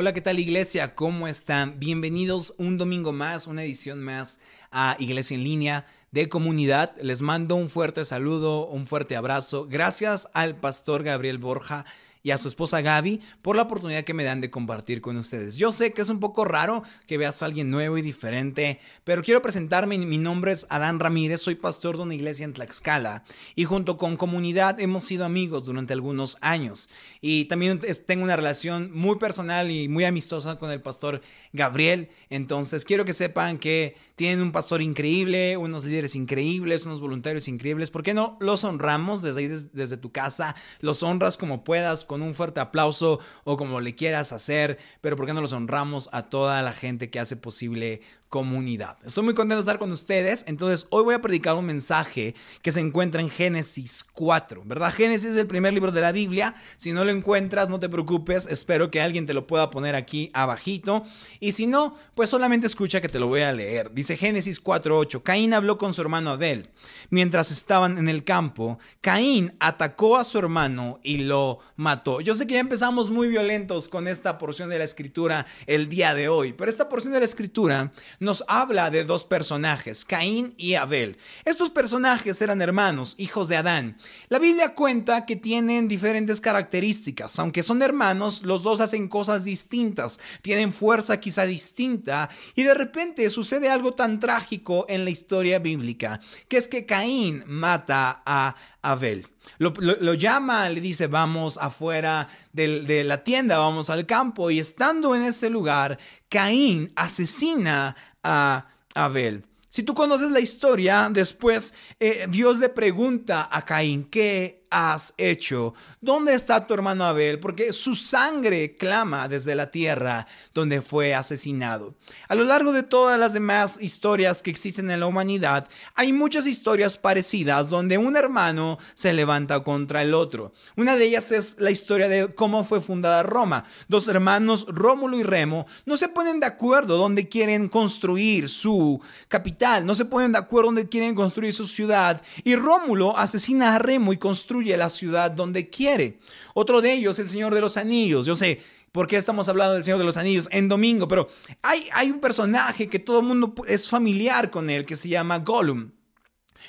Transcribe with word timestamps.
Hola, 0.00 0.12
¿qué 0.12 0.20
tal 0.20 0.38
iglesia? 0.38 0.94
¿Cómo 0.94 1.26
están? 1.26 1.80
Bienvenidos 1.80 2.54
un 2.56 2.78
domingo 2.78 3.10
más, 3.10 3.48
una 3.48 3.64
edición 3.64 4.00
más 4.00 4.38
a 4.70 4.94
Iglesia 5.00 5.34
en 5.34 5.42
línea 5.42 5.86
de 6.12 6.28
comunidad. 6.28 6.94
Les 7.02 7.20
mando 7.20 7.56
un 7.56 7.68
fuerte 7.68 8.04
saludo, 8.04 8.68
un 8.68 8.86
fuerte 8.86 9.16
abrazo. 9.16 9.66
Gracias 9.68 10.28
al 10.34 10.54
pastor 10.54 11.02
Gabriel 11.02 11.38
Borja 11.38 11.84
y 12.22 12.30
a 12.30 12.38
su 12.38 12.48
esposa 12.48 12.80
Gaby 12.80 13.20
por 13.42 13.56
la 13.56 13.62
oportunidad 13.62 14.04
que 14.04 14.14
me 14.14 14.24
dan 14.24 14.40
de 14.40 14.50
compartir 14.50 15.00
con 15.00 15.16
ustedes. 15.16 15.56
Yo 15.56 15.72
sé 15.72 15.92
que 15.92 16.02
es 16.02 16.10
un 16.10 16.20
poco 16.20 16.44
raro 16.44 16.82
que 17.06 17.18
veas 17.18 17.42
a 17.42 17.46
alguien 17.46 17.70
nuevo 17.70 17.98
y 17.98 18.02
diferente, 18.02 18.80
pero 19.04 19.22
quiero 19.22 19.42
presentarme. 19.42 19.98
Mi 19.98 20.18
nombre 20.18 20.52
es 20.52 20.66
Adán 20.70 21.00
Ramírez, 21.00 21.40
soy 21.40 21.54
pastor 21.54 21.96
de 21.96 22.02
una 22.04 22.14
iglesia 22.14 22.44
en 22.44 22.52
Tlaxcala 22.52 23.24
y 23.54 23.64
junto 23.64 23.96
con 23.96 24.16
comunidad 24.16 24.80
hemos 24.80 25.04
sido 25.04 25.24
amigos 25.24 25.66
durante 25.66 25.92
algunos 25.92 26.38
años. 26.40 26.88
Y 27.20 27.46
también 27.46 27.80
tengo 28.06 28.24
una 28.24 28.36
relación 28.36 28.90
muy 28.92 29.16
personal 29.16 29.70
y 29.70 29.88
muy 29.88 30.04
amistosa 30.04 30.58
con 30.58 30.70
el 30.70 30.82
pastor 30.82 31.20
Gabriel. 31.52 32.08
Entonces 32.30 32.84
quiero 32.84 33.04
que 33.04 33.12
sepan 33.12 33.58
que 33.58 33.96
tienen 34.16 34.42
un 34.42 34.52
pastor 34.52 34.82
increíble, 34.82 35.56
unos 35.56 35.84
líderes 35.84 36.14
increíbles, 36.14 36.84
unos 36.86 37.00
voluntarios 37.00 37.48
increíbles. 37.48 37.90
¿Por 37.90 38.02
qué 38.02 38.14
no 38.14 38.36
los 38.40 38.64
honramos 38.64 39.22
desde 39.22 39.48
desde 39.48 39.96
tu 39.96 40.12
casa? 40.12 40.54
Los 40.80 41.02
honras 41.02 41.36
como 41.36 41.64
puedas 41.64 42.04
con 42.04 42.17
un 42.22 42.34
fuerte 42.34 42.60
aplauso 42.60 43.20
o 43.44 43.56
como 43.56 43.80
le 43.80 43.94
quieras 43.94 44.32
hacer, 44.32 44.78
pero 45.00 45.16
¿por 45.16 45.26
qué 45.26 45.32
no 45.32 45.40
los 45.40 45.52
honramos 45.52 46.08
a 46.12 46.28
toda 46.28 46.62
la 46.62 46.72
gente 46.72 47.10
que 47.10 47.20
hace 47.20 47.36
posible 47.36 48.00
comunidad? 48.28 48.98
Estoy 49.04 49.24
muy 49.24 49.34
contento 49.34 49.56
de 49.56 49.60
estar 49.62 49.78
con 49.78 49.92
ustedes, 49.92 50.44
entonces 50.46 50.86
hoy 50.90 51.04
voy 51.04 51.14
a 51.14 51.20
predicar 51.20 51.54
un 51.54 51.66
mensaje 51.66 52.34
que 52.62 52.72
se 52.72 52.80
encuentra 52.80 53.20
en 53.20 53.30
Génesis 53.30 54.04
4, 54.12 54.62
¿verdad? 54.64 54.92
Génesis 54.92 55.30
es 55.30 55.36
el 55.36 55.46
primer 55.46 55.72
libro 55.72 55.92
de 55.92 56.00
la 56.00 56.12
Biblia, 56.12 56.54
si 56.76 56.92
no 56.92 57.04
lo 57.04 57.10
encuentras 57.10 57.68
no 57.68 57.80
te 57.80 57.88
preocupes, 57.88 58.46
espero 58.46 58.90
que 58.90 59.00
alguien 59.00 59.26
te 59.26 59.34
lo 59.34 59.46
pueda 59.46 59.70
poner 59.70 59.94
aquí 59.94 60.30
abajito 60.34 61.04
y 61.40 61.52
si 61.52 61.66
no, 61.66 61.96
pues 62.14 62.30
solamente 62.30 62.66
escucha 62.66 63.00
que 63.00 63.08
te 63.08 63.18
lo 63.18 63.28
voy 63.28 63.42
a 63.42 63.52
leer. 63.52 63.92
Dice 63.92 64.16
Génesis 64.16 64.62
4:8, 64.62 65.22
Caín 65.22 65.54
habló 65.54 65.78
con 65.78 65.94
su 65.94 66.02
hermano 66.02 66.30
Abel 66.30 66.68
mientras 67.10 67.50
estaban 67.50 67.98
en 67.98 68.08
el 68.08 68.24
campo, 68.24 68.78
Caín 69.00 69.56
atacó 69.60 70.16
a 70.16 70.24
su 70.24 70.38
hermano 70.38 71.00
y 71.02 71.18
lo 71.18 71.58
mató 71.76 71.97
yo 72.22 72.34
sé 72.34 72.46
que 72.46 72.54
ya 72.54 72.60
empezamos 72.60 73.10
muy 73.10 73.28
violentos 73.28 73.88
con 73.88 74.08
esta 74.08 74.38
porción 74.38 74.68
de 74.68 74.78
la 74.78 74.84
escritura 74.84 75.46
el 75.66 75.88
día 75.88 76.14
de 76.14 76.28
hoy, 76.28 76.52
pero 76.52 76.70
esta 76.70 76.88
porción 76.88 77.12
de 77.12 77.18
la 77.18 77.24
escritura 77.24 77.92
nos 78.20 78.44
habla 78.46 78.90
de 78.90 79.04
dos 79.04 79.24
personajes, 79.24 80.04
Caín 80.04 80.54
y 80.56 80.74
Abel. 80.74 81.18
Estos 81.44 81.70
personajes 81.70 82.40
eran 82.40 82.62
hermanos, 82.62 83.14
hijos 83.18 83.48
de 83.48 83.56
Adán. 83.56 83.98
La 84.28 84.38
Biblia 84.38 84.74
cuenta 84.74 85.26
que 85.26 85.36
tienen 85.36 85.88
diferentes 85.88 86.40
características, 86.40 87.38
aunque 87.38 87.62
son 87.62 87.82
hermanos, 87.82 88.42
los 88.42 88.62
dos 88.62 88.80
hacen 88.80 89.08
cosas 89.08 89.44
distintas, 89.44 90.20
tienen 90.42 90.72
fuerza 90.72 91.20
quizá 91.20 91.46
distinta 91.46 92.28
y 92.54 92.62
de 92.62 92.74
repente 92.74 93.28
sucede 93.30 93.70
algo 93.70 93.94
tan 93.94 94.20
trágico 94.20 94.86
en 94.88 95.04
la 95.04 95.10
historia 95.10 95.58
bíblica, 95.58 96.20
que 96.48 96.56
es 96.56 96.68
que 96.68 96.86
Caín 96.86 97.42
mata 97.46 98.22
a 98.24 98.54
Abel. 98.82 99.26
Lo, 99.58 100.14
llama, 100.14 100.68
le 100.68 100.80
dice, 100.80 101.08
vamos 101.08 101.58
afuera 101.58 102.28
de 102.52 103.02
la 103.04 103.24
tienda, 103.24 103.58
vamos 103.58 103.90
al 103.90 104.06
campo. 104.06 104.50
Y 104.50 104.58
estando 104.58 105.14
en 105.14 105.24
ese 105.24 105.50
lugar, 105.50 105.98
Caín 106.28 106.92
asesina 106.94 107.96
a 108.22 108.68
Abel. 108.94 109.44
Si 109.68 109.82
tú 109.82 109.94
conoces 109.94 110.30
la 110.30 110.40
historia, 110.40 111.08
después 111.12 111.74
eh, 112.00 112.26
Dios 112.28 112.58
le 112.58 112.68
pregunta 112.68 113.48
a 113.50 113.64
Caín, 113.64 114.04
¿qué 114.04 114.57
has 114.70 115.14
hecho? 115.16 115.74
¿Dónde 116.00 116.34
está 116.34 116.66
tu 116.66 116.74
hermano 116.74 117.04
Abel? 117.04 117.40
Porque 117.40 117.72
su 117.72 117.94
sangre 117.94 118.74
clama 118.74 119.28
desde 119.28 119.54
la 119.54 119.70
tierra 119.70 120.26
donde 120.54 120.82
fue 120.82 121.14
asesinado. 121.14 121.94
A 122.28 122.34
lo 122.34 122.44
largo 122.44 122.72
de 122.72 122.82
todas 122.82 123.18
las 123.18 123.32
demás 123.32 123.78
historias 123.80 124.42
que 124.42 124.50
existen 124.50 124.90
en 124.90 125.00
la 125.00 125.06
humanidad, 125.06 125.68
hay 125.94 126.12
muchas 126.12 126.46
historias 126.46 126.96
parecidas 126.96 127.70
donde 127.70 127.98
un 127.98 128.16
hermano 128.16 128.78
se 128.94 129.12
levanta 129.12 129.62
contra 129.62 130.02
el 130.02 130.14
otro. 130.14 130.52
Una 130.76 130.96
de 130.96 131.04
ellas 131.04 131.32
es 131.32 131.56
la 131.58 131.70
historia 131.70 132.08
de 132.08 132.34
cómo 132.34 132.64
fue 132.64 132.80
fundada 132.80 133.22
Roma. 133.22 133.64
Dos 133.88 134.08
hermanos, 134.08 134.66
Rómulo 134.68 135.18
y 135.18 135.22
Remo, 135.22 135.66
no 135.86 135.96
se 135.96 136.08
ponen 136.08 136.40
de 136.40 136.46
acuerdo 136.46 136.96
donde 136.96 137.28
quieren 137.28 137.68
construir 137.68 138.48
su 138.48 139.00
capital, 139.28 139.86
no 139.86 139.94
se 139.94 140.04
ponen 140.04 140.32
de 140.32 140.38
acuerdo 140.38 140.68
donde 140.68 140.88
quieren 140.88 141.14
construir 141.14 141.52
su 141.52 141.66
ciudad. 141.66 142.20
Y 142.44 142.56
Rómulo 142.56 143.16
asesina 143.16 143.74
a 143.74 143.78
Remo 143.78 144.12
y 144.12 144.18
construye 144.18 144.57
la 144.66 144.90
ciudad 144.90 145.30
donde 145.30 145.70
quiere. 145.70 146.18
Otro 146.54 146.80
de 146.80 146.92
ellos, 146.92 147.18
el 147.18 147.28
Señor 147.28 147.54
de 147.54 147.60
los 147.60 147.76
Anillos. 147.76 148.26
Yo 148.26 148.34
sé, 148.34 148.60
¿Por 148.92 149.06
qué 149.06 149.16
estamos 149.16 149.48
hablando 149.48 149.74
del 149.74 149.84
Señor 149.84 149.98
de 149.98 150.06
los 150.06 150.16
Anillos 150.16 150.48
en 150.50 150.68
domingo? 150.68 151.06
Pero 151.08 151.28
hay, 151.62 151.88
hay 151.92 152.10
un 152.10 152.20
personaje 152.20 152.88
que 152.88 152.98
todo 152.98 153.20
el 153.20 153.26
mundo 153.26 153.54
es 153.66 153.88
familiar 153.88 154.50
con 154.50 154.70
él, 154.70 154.86
que 154.86 154.96
se 154.96 155.08
llama 155.08 155.38
Gollum. 155.38 155.90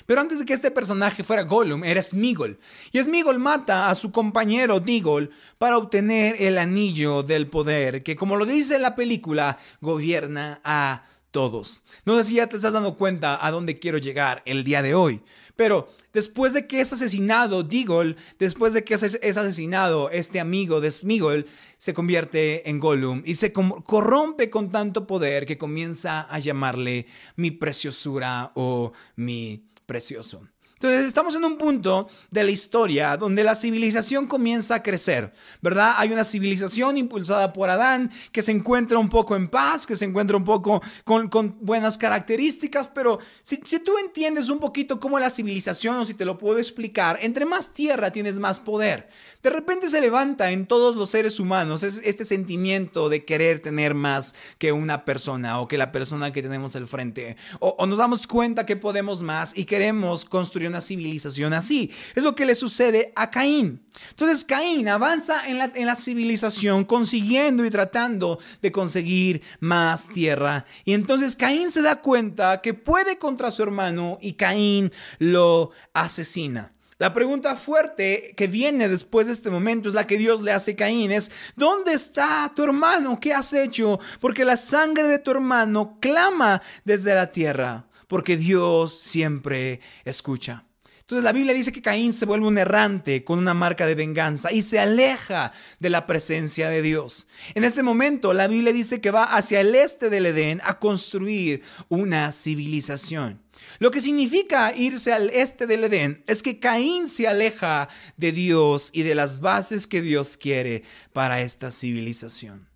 Pero 0.06 0.20
antes 0.20 0.38
de 0.38 0.44
que 0.44 0.52
este 0.52 0.70
personaje 0.70 1.24
fuera 1.24 1.42
Gollum, 1.42 1.84
era 1.84 2.02
Smigol. 2.02 2.58
Y 2.92 3.02
Smigol 3.02 3.38
mata 3.38 3.90
a 3.90 3.94
su 3.94 4.12
compañero 4.12 4.80
Digol 4.80 5.30
para 5.58 5.78
obtener 5.78 6.36
el 6.38 6.58
anillo 6.58 7.22
del 7.22 7.48
poder, 7.48 8.02
que 8.02 8.16
como 8.16 8.36
lo 8.36 8.46
dice 8.46 8.78
la 8.78 8.94
película, 8.94 9.58
gobierna 9.80 10.60
a 10.64 11.04
todos. 11.30 11.82
No 12.04 12.16
sé 12.16 12.24
si 12.24 12.34
ya 12.36 12.48
te 12.48 12.56
estás 12.56 12.72
dando 12.72 12.96
cuenta 12.96 13.44
a 13.44 13.50
dónde 13.50 13.78
quiero 13.78 13.98
llegar 13.98 14.42
el 14.46 14.64
día 14.64 14.82
de 14.82 14.94
hoy, 14.94 15.22
pero 15.56 15.88
después 16.12 16.52
de 16.52 16.66
que 16.66 16.80
es 16.80 16.92
asesinado 16.92 17.62
Digol, 17.62 18.16
después 18.38 18.72
de 18.72 18.84
que 18.84 18.94
es, 18.94 19.02
asesinado 19.02 20.10
este 20.10 20.40
amigo 20.40 20.80
de 20.80 20.90
Smigol, 20.90 21.46
se 21.76 21.94
convierte 21.94 22.68
en 22.68 22.80
Gollum 22.80 23.22
y 23.24 23.34
se 23.34 23.52
corrompe 23.52 24.50
con 24.50 24.70
tanto 24.70 25.06
poder 25.06 25.46
que 25.46 25.58
comienza 25.58 26.22
a 26.22 26.38
llamarle 26.38 27.06
mi 27.36 27.50
preciosura 27.50 28.52
o 28.54 28.92
mi 29.16 29.70
precioso. 29.86 30.48
Entonces 30.82 31.04
estamos 31.04 31.34
en 31.34 31.44
un 31.44 31.58
punto 31.58 32.08
de 32.30 32.42
la 32.42 32.50
historia 32.50 33.18
donde 33.18 33.44
la 33.44 33.54
civilización 33.54 34.26
comienza 34.26 34.76
a 34.76 34.82
crecer, 34.82 35.30
¿verdad? 35.60 35.92
Hay 35.98 36.10
una 36.10 36.24
civilización 36.24 36.96
impulsada 36.96 37.52
por 37.52 37.68
Adán 37.68 38.10
que 38.32 38.40
se 38.40 38.52
encuentra 38.52 38.98
un 38.98 39.10
poco 39.10 39.36
en 39.36 39.48
paz, 39.48 39.86
que 39.86 39.94
se 39.94 40.06
encuentra 40.06 40.38
un 40.38 40.44
poco 40.44 40.80
con, 41.04 41.58
buenas 41.60 41.98
características, 41.98 42.88
pero 42.88 43.18
si, 43.42 43.60
si, 43.62 43.78
tú 43.80 43.98
entiendes 43.98 44.48
un 44.48 44.58
poquito 44.58 44.98
cómo 45.00 45.18
la 45.18 45.28
civilización, 45.28 45.96
o 45.98 46.06
si 46.06 46.14
te 46.14 46.24
lo 46.24 46.38
puedo 46.38 46.56
explicar, 46.56 47.18
entre 47.20 47.44
más 47.44 47.74
tierra 47.74 48.10
tienes 48.10 48.38
más 48.38 48.58
poder. 48.58 49.10
De 49.42 49.50
repente 49.50 49.86
se 49.86 50.00
levanta 50.00 50.50
en 50.50 50.64
todos 50.64 50.96
los 50.96 51.10
seres 51.10 51.38
humanos 51.38 51.82
este 51.82 52.24
sentimiento 52.24 53.10
de 53.10 53.22
querer 53.22 53.58
tener 53.58 53.92
más 53.92 54.34
que 54.56 54.72
una 54.72 55.04
persona 55.04 55.60
o 55.60 55.68
que 55.68 55.76
la 55.76 55.92
persona 55.92 56.32
que 56.32 56.40
tenemos 56.40 56.74
al 56.74 56.86
frente. 56.86 57.36
O, 57.58 57.76
o 57.78 57.84
nos 57.84 57.98
damos 57.98 58.26
cuenta 58.26 58.64
que 58.64 58.76
podemos 58.76 59.20
más 59.20 59.52
y 59.54 59.66
queremos 59.66 60.24
construir 60.24 60.69
una 60.70 60.80
civilización 60.80 61.52
así. 61.52 61.90
Es 62.14 62.24
lo 62.24 62.34
que 62.34 62.46
le 62.46 62.54
sucede 62.54 63.12
a 63.14 63.30
Caín. 63.30 63.82
Entonces 64.10 64.44
Caín 64.44 64.88
avanza 64.88 65.46
en 65.48 65.58
la, 65.58 65.70
en 65.74 65.86
la 65.86 65.94
civilización 65.94 66.84
consiguiendo 66.84 67.64
y 67.64 67.70
tratando 67.70 68.38
de 68.62 68.72
conseguir 68.72 69.42
más 69.60 70.08
tierra. 70.08 70.64
Y 70.84 70.94
entonces 70.94 71.36
Caín 71.36 71.70
se 71.70 71.82
da 71.82 72.00
cuenta 72.00 72.60
que 72.60 72.74
puede 72.74 73.18
contra 73.18 73.50
su 73.50 73.62
hermano 73.62 74.18
y 74.22 74.34
Caín 74.34 74.92
lo 75.18 75.70
asesina. 75.92 76.72
La 77.00 77.14
pregunta 77.14 77.56
fuerte 77.56 78.34
que 78.36 78.46
viene 78.46 78.86
después 78.86 79.26
de 79.26 79.32
este 79.32 79.48
momento 79.48 79.88
es 79.88 79.94
la 79.94 80.06
que 80.06 80.18
Dios 80.18 80.42
le 80.42 80.52
hace 80.52 80.72
a 80.72 80.76
Caín, 80.76 81.10
es, 81.10 81.32
¿dónde 81.56 81.94
está 81.94 82.52
tu 82.54 82.62
hermano? 82.62 83.18
¿Qué 83.18 83.32
has 83.32 83.54
hecho? 83.54 83.98
Porque 84.20 84.44
la 84.44 84.58
sangre 84.58 85.04
de 85.04 85.18
tu 85.18 85.30
hermano 85.30 85.96
clama 85.98 86.60
desde 86.84 87.14
la 87.14 87.28
tierra 87.28 87.86
porque 88.10 88.36
Dios 88.36 88.92
siempre 88.92 89.80
escucha. 90.04 90.64
Entonces 90.98 91.22
la 91.22 91.30
Biblia 91.30 91.54
dice 91.54 91.70
que 91.70 91.80
Caín 91.80 92.12
se 92.12 92.26
vuelve 92.26 92.48
un 92.48 92.58
errante 92.58 93.22
con 93.22 93.38
una 93.38 93.54
marca 93.54 93.86
de 93.86 93.94
venganza 93.94 94.50
y 94.50 94.62
se 94.62 94.80
aleja 94.80 95.52
de 95.78 95.90
la 95.90 96.08
presencia 96.08 96.68
de 96.68 96.82
Dios. 96.82 97.28
En 97.54 97.62
este 97.62 97.84
momento 97.84 98.32
la 98.32 98.48
Biblia 98.48 98.72
dice 98.72 99.00
que 99.00 99.12
va 99.12 99.22
hacia 99.22 99.60
el 99.60 99.76
este 99.76 100.10
del 100.10 100.26
Edén 100.26 100.60
a 100.64 100.80
construir 100.80 101.62
una 101.88 102.32
civilización. 102.32 103.40
Lo 103.78 103.92
que 103.92 104.00
significa 104.00 104.74
irse 104.76 105.12
al 105.12 105.30
este 105.30 105.68
del 105.68 105.84
Edén 105.84 106.24
es 106.26 106.42
que 106.42 106.58
Caín 106.58 107.06
se 107.06 107.28
aleja 107.28 107.88
de 108.16 108.32
Dios 108.32 108.90
y 108.92 109.04
de 109.04 109.14
las 109.14 109.38
bases 109.38 109.86
que 109.86 110.02
Dios 110.02 110.36
quiere 110.36 110.82
para 111.12 111.40
esta 111.42 111.70
civilización. 111.70 112.69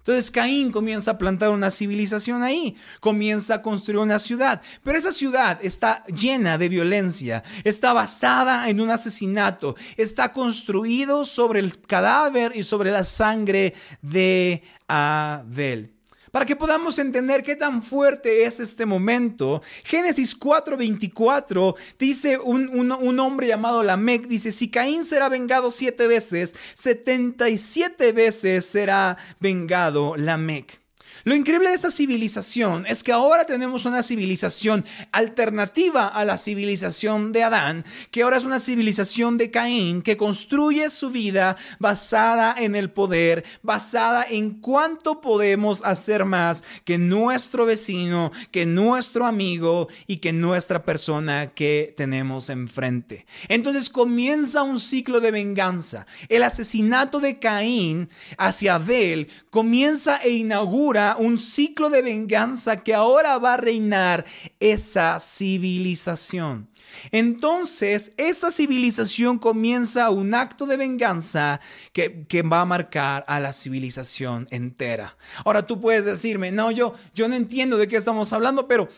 Entonces 0.00 0.30
Caín 0.30 0.72
comienza 0.72 1.12
a 1.12 1.18
plantar 1.18 1.50
una 1.50 1.70
civilización 1.70 2.42
ahí, 2.42 2.74
comienza 3.00 3.56
a 3.56 3.62
construir 3.62 3.98
una 3.98 4.18
ciudad, 4.18 4.62
pero 4.82 4.96
esa 4.96 5.12
ciudad 5.12 5.58
está 5.62 6.04
llena 6.06 6.56
de 6.56 6.70
violencia, 6.70 7.42
está 7.64 7.92
basada 7.92 8.70
en 8.70 8.80
un 8.80 8.90
asesinato, 8.90 9.76
está 9.98 10.32
construido 10.32 11.24
sobre 11.24 11.60
el 11.60 11.80
cadáver 11.82 12.52
y 12.54 12.62
sobre 12.62 12.90
la 12.90 13.04
sangre 13.04 13.74
de 14.00 14.62
Abel. 14.88 15.99
Para 16.30 16.46
que 16.46 16.54
podamos 16.54 16.98
entender 16.98 17.42
qué 17.42 17.56
tan 17.56 17.82
fuerte 17.82 18.44
es 18.44 18.60
este 18.60 18.86
momento, 18.86 19.62
Génesis 19.84 20.38
4:24 20.38 21.74
dice 21.98 22.38
un, 22.38 22.68
un, 22.70 23.18
hombre 23.18 23.48
llamado 23.48 23.82
Lamec, 23.82 24.26
dice, 24.26 24.52
si 24.52 24.70
Caín 24.70 25.02
será 25.02 25.28
vengado 25.28 25.70
siete 25.70 26.06
veces, 26.06 26.54
77 26.74 28.12
veces 28.12 28.64
será 28.64 29.18
vengado 29.40 30.16
Lamec. 30.16 30.80
Lo 31.24 31.34
increíble 31.34 31.68
de 31.68 31.74
esta 31.74 31.90
civilización 31.90 32.86
es 32.86 33.02
que 33.02 33.12
ahora 33.12 33.44
tenemos 33.44 33.84
una 33.84 34.02
civilización 34.02 34.84
alternativa 35.12 36.06
a 36.06 36.24
la 36.24 36.38
civilización 36.38 37.32
de 37.32 37.42
Adán, 37.42 37.84
que 38.10 38.22
ahora 38.22 38.38
es 38.38 38.44
una 38.44 38.58
civilización 38.58 39.36
de 39.36 39.50
Caín 39.50 40.02
que 40.02 40.16
construye 40.16 40.88
su 40.88 41.10
vida 41.10 41.56
basada 41.78 42.54
en 42.56 42.74
el 42.74 42.90
poder, 42.90 43.44
basada 43.62 44.24
en 44.28 44.60
cuánto 44.60 45.20
podemos 45.20 45.82
hacer 45.84 46.24
más 46.24 46.64
que 46.84 46.98
nuestro 46.98 47.66
vecino, 47.66 48.32
que 48.50 48.66
nuestro 48.66 49.26
amigo 49.26 49.88
y 50.06 50.18
que 50.18 50.32
nuestra 50.32 50.82
persona 50.82 51.52
que 51.54 51.94
tenemos 51.96 52.48
enfrente. 52.50 53.26
Entonces 53.48 53.90
comienza 53.90 54.62
un 54.62 54.78
ciclo 54.78 55.20
de 55.20 55.30
venganza. 55.30 56.06
El 56.28 56.42
asesinato 56.42 57.20
de 57.20 57.38
Caín 57.38 58.08
hacia 58.38 58.76
Abel 58.76 59.28
comienza 59.50 60.16
e 60.18 60.30
inaugura 60.30 61.09
un 61.18 61.38
ciclo 61.38 61.90
de 61.90 62.02
venganza 62.02 62.82
que 62.82 62.94
ahora 62.94 63.38
va 63.38 63.54
a 63.54 63.56
reinar 63.56 64.24
esa 64.58 65.18
civilización. 65.18 66.68
Entonces, 67.12 68.12
esa 68.16 68.50
civilización 68.50 69.38
comienza 69.38 70.10
un 70.10 70.34
acto 70.34 70.66
de 70.66 70.76
venganza 70.76 71.60
que, 71.92 72.26
que, 72.26 72.42
va 72.42 72.62
a 72.62 72.64
marcar 72.64 73.24
a 73.28 73.40
la 73.40 73.52
civilización 73.52 74.46
entera. 74.50 75.16
Ahora 75.44 75.66
tú 75.66 75.80
puedes 75.80 76.04
decirme, 76.04 76.50
no, 76.50 76.70
yo, 76.70 76.94
yo 77.14 77.28
no 77.28 77.36
entiendo 77.36 77.78
de 77.78 77.88
qué 77.88 77.96
estamos 77.96 78.32
hablando, 78.32 78.66
pero 78.66 78.88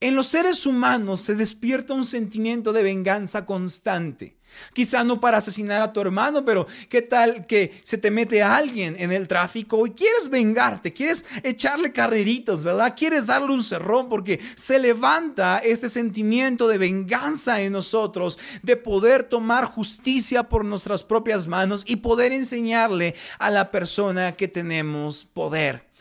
en 0.00 0.16
los 0.16 0.26
seres 0.26 0.66
humanos 0.66 1.20
se 1.20 1.36
despierta 1.36 1.94
un 1.94 2.04
sentimiento 2.04 2.72
de 2.72 2.82
venganza 2.82 3.46
constante. 3.46 4.36
Quizá 4.72 5.04
no 5.04 5.20
para 5.20 5.38
asesinar 5.38 5.82
a 5.82 5.92
tu 5.92 6.00
hermano, 6.00 6.44
pero 6.44 6.66
¿qué 6.88 7.02
tal 7.02 7.46
que 7.46 7.80
se 7.82 7.98
te 7.98 8.10
mete 8.10 8.42
alguien 8.42 8.96
en 8.98 9.12
el 9.12 9.28
tráfico 9.28 9.86
y 9.86 9.90
quieres 9.90 10.28
vengarte, 10.28 10.92
quieres 10.92 11.24
echarle 11.42 11.92
carreritos, 11.92 12.64
¿verdad? 12.64 12.94
Quieres 12.96 13.26
darle 13.26 13.52
un 13.52 13.64
cerrón 13.64 14.08
porque 14.08 14.40
se 14.54 14.78
levanta 14.78 15.58
ese 15.58 15.88
sentimiento 15.88 16.68
de 16.68 16.78
venganza 16.78 17.60
en 17.60 17.72
nosotros, 17.72 18.38
de 18.62 18.76
poder 18.76 19.24
tomar 19.24 19.64
justicia 19.64 20.48
por 20.48 20.64
nuestras 20.64 21.02
propias 21.02 21.48
manos 21.48 21.84
y 21.86 21.96
poder 21.96 22.32
enseñarle 22.32 23.14
a 23.38 23.50
la 23.50 23.70
persona 23.70 24.32
que 24.32 24.48
tenemos 24.48 25.24
poder. 25.24 25.91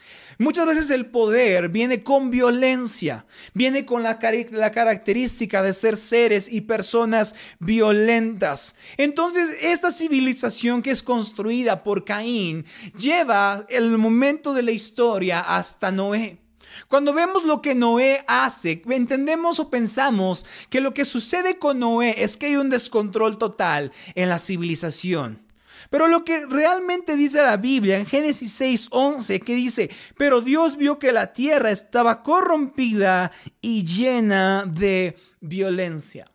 Muchas 0.42 0.66
veces 0.66 0.90
el 0.90 1.06
poder 1.06 1.70
viene 1.70 2.02
con 2.02 2.32
violencia, 2.32 3.28
viene 3.54 3.86
con 3.86 4.02
la, 4.02 4.18
característica 4.18 5.62
de 5.62 5.72
ser 5.72 5.96
seres 5.96 6.52
y 6.52 6.62
personas 6.62 7.36
violentas. 7.60 8.76
Entonces, 8.98 9.58
esta 9.62 9.92
civilización 9.92 10.82
que 10.82 10.90
es 10.90 11.04
construida 11.04 11.84
por 11.84 12.06
Caín 12.06 12.66
lleva 12.98 13.68
el 13.70 13.96
momento 14.00 14.56
de 14.56 14.64
la 14.64 14.72
historia 14.72 15.42
hasta 15.42 15.92
Noé. 15.92 16.40
Cuando 16.88 17.14
vemos 17.14 17.44
lo 17.44 17.62
que 17.62 17.76
Noé 17.76 18.26
hace, 18.28 18.82
entendemos 18.90 19.60
o 19.60 19.70
pensamos 19.70 20.48
que 20.72 20.82
lo 20.82 20.92
que 20.92 21.06
sucede 21.06 21.60
con 21.60 21.78
Noé 21.78 22.16
es 22.18 22.36
que 22.36 22.48
hay 22.48 22.56
un 22.56 22.72
descontrol 22.72 23.38
total 23.38 23.92
en 24.16 24.28
la 24.28 24.40
civilización. 24.40 25.51
Pero 25.92 26.08
lo 26.08 26.24
que 26.24 26.46
realmente 26.46 27.18
dice 27.18 27.42
la 27.42 27.58
Biblia 27.58 28.00
en 28.00 28.06
Génesis 28.06 28.54
6:11, 28.60 29.42
que 29.42 29.56
dice, 29.56 29.90
pero 30.18 30.40
Dios 30.40 30.78
vio 30.78 30.98
que 30.98 31.12
la 31.12 31.34
tierra 31.34 31.70
estaba 31.70 32.24
corrompida 32.24 33.34
y 33.60 33.84
llena 33.84 34.66
de 34.66 35.18
violencia. 35.42 36.26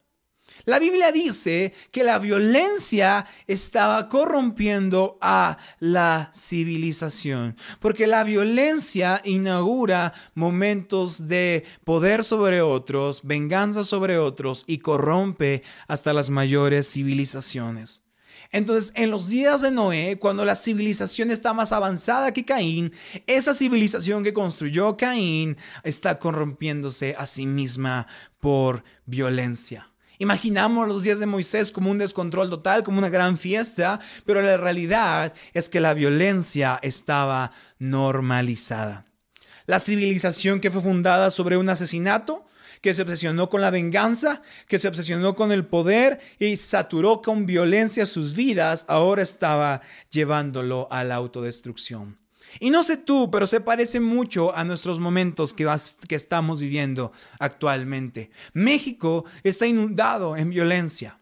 La 0.67 0.79
Biblia 0.79 1.11
dice 1.11 1.73
que 1.91 2.05
la 2.05 2.19
violencia 2.19 3.25
estaba 3.47 4.09
corrompiendo 4.09 5.17
a 5.23 5.57
la 5.79 6.31
civilización, 6.35 7.57
porque 7.81 8.07
la 8.07 8.25
violencia 8.25 9.23
inaugura 9.25 10.13
momentos 10.35 11.29
de 11.29 11.65
poder 11.85 12.25
sobre 12.25 12.61
otros, 12.61 13.23
venganza 13.25 13.85
sobre 13.85 14.19
otros 14.19 14.65
y 14.67 14.79
corrompe 14.79 15.63
hasta 15.89 16.13
las 16.13 16.29
mayores 16.29 16.93
civilizaciones. 16.93 18.06
Entonces, 18.53 18.93
en 18.97 19.11
los 19.11 19.29
días 19.29 19.63
de 19.63 19.71
Noé, 19.71 20.19
cuando 20.19 20.45
la 20.45 20.55
civilización 20.55 21.31
está 21.31 21.53
más 21.53 21.73
avanzada 21.73 22.33
que 22.33 22.45
Caín, 22.45 22.93
esa 23.27 23.55
civilización 23.55 24.23
que 24.23 24.33
construyó 24.33 24.97
Caín 24.97 25.57
está 25.83 26.19
corrompiéndose 26.19 27.15
a 27.19 27.27
sí 27.27 27.47
misma 27.47 28.07
por 28.41 28.85
violencia. 29.07 29.91
Imaginamos 30.19 30.89
los 30.89 31.03
días 31.03 31.19
de 31.19 31.27
Moisés 31.27 31.73
como 31.73 31.91
un 31.91 31.99
descontrol 31.99 32.49
total, 32.49 32.83
como 32.83 32.99
una 32.99 33.11
gran 33.11 33.37
fiesta, 33.37 34.01
pero 34.25 34.41
la 34.41 34.57
realidad 34.57 35.33
es 35.53 35.69
que 35.69 35.81
la 35.81 35.95
violencia 35.95 36.79
estaba 36.83 37.53
normalizada. 37.79 39.06
La 39.67 39.81
civilización 39.81 40.61
que 40.61 40.71
fue 40.71 40.81
fundada 40.81 41.31
sobre 41.31 41.57
un 41.57 41.69
asesinato 41.69 42.47
que 42.81 42.95
se 42.95 43.03
obsesionó 43.03 43.51
con 43.51 43.61
la 43.61 43.71
venganza, 43.71 44.43
que 44.69 44.79
se 44.79 44.89
obsesionó 44.89 45.35
con 45.35 45.51
el 45.51 45.67
poder 45.67 46.21
y 46.39 46.57
saturó 46.57 47.23
con 47.23 47.47
violencia 47.47 48.07
sus 48.07 48.35
vidas, 48.35 48.85
ahora 48.89 49.23
estaba 49.23 49.81
llevándolo 50.11 50.87
a 50.91 51.03
la 51.05 51.17
autodestrucción. 51.17 52.19
Y 52.61 52.71
no 52.71 52.83
sé 52.83 52.97
tú, 52.97 53.31
pero 53.31 53.47
se 53.47 53.61
parece 53.61 54.01
mucho 54.01 54.55
a 54.57 54.65
nuestros 54.65 54.99
momentos 54.99 55.53
que, 55.53 55.69
que 56.09 56.15
estamos 56.15 56.61
viviendo 56.61 57.13
actualmente. 57.39 58.31
México 58.53 59.25
está 59.43 59.67
inundado 59.67 60.37
en 60.37 60.51
violencia. 60.51 61.19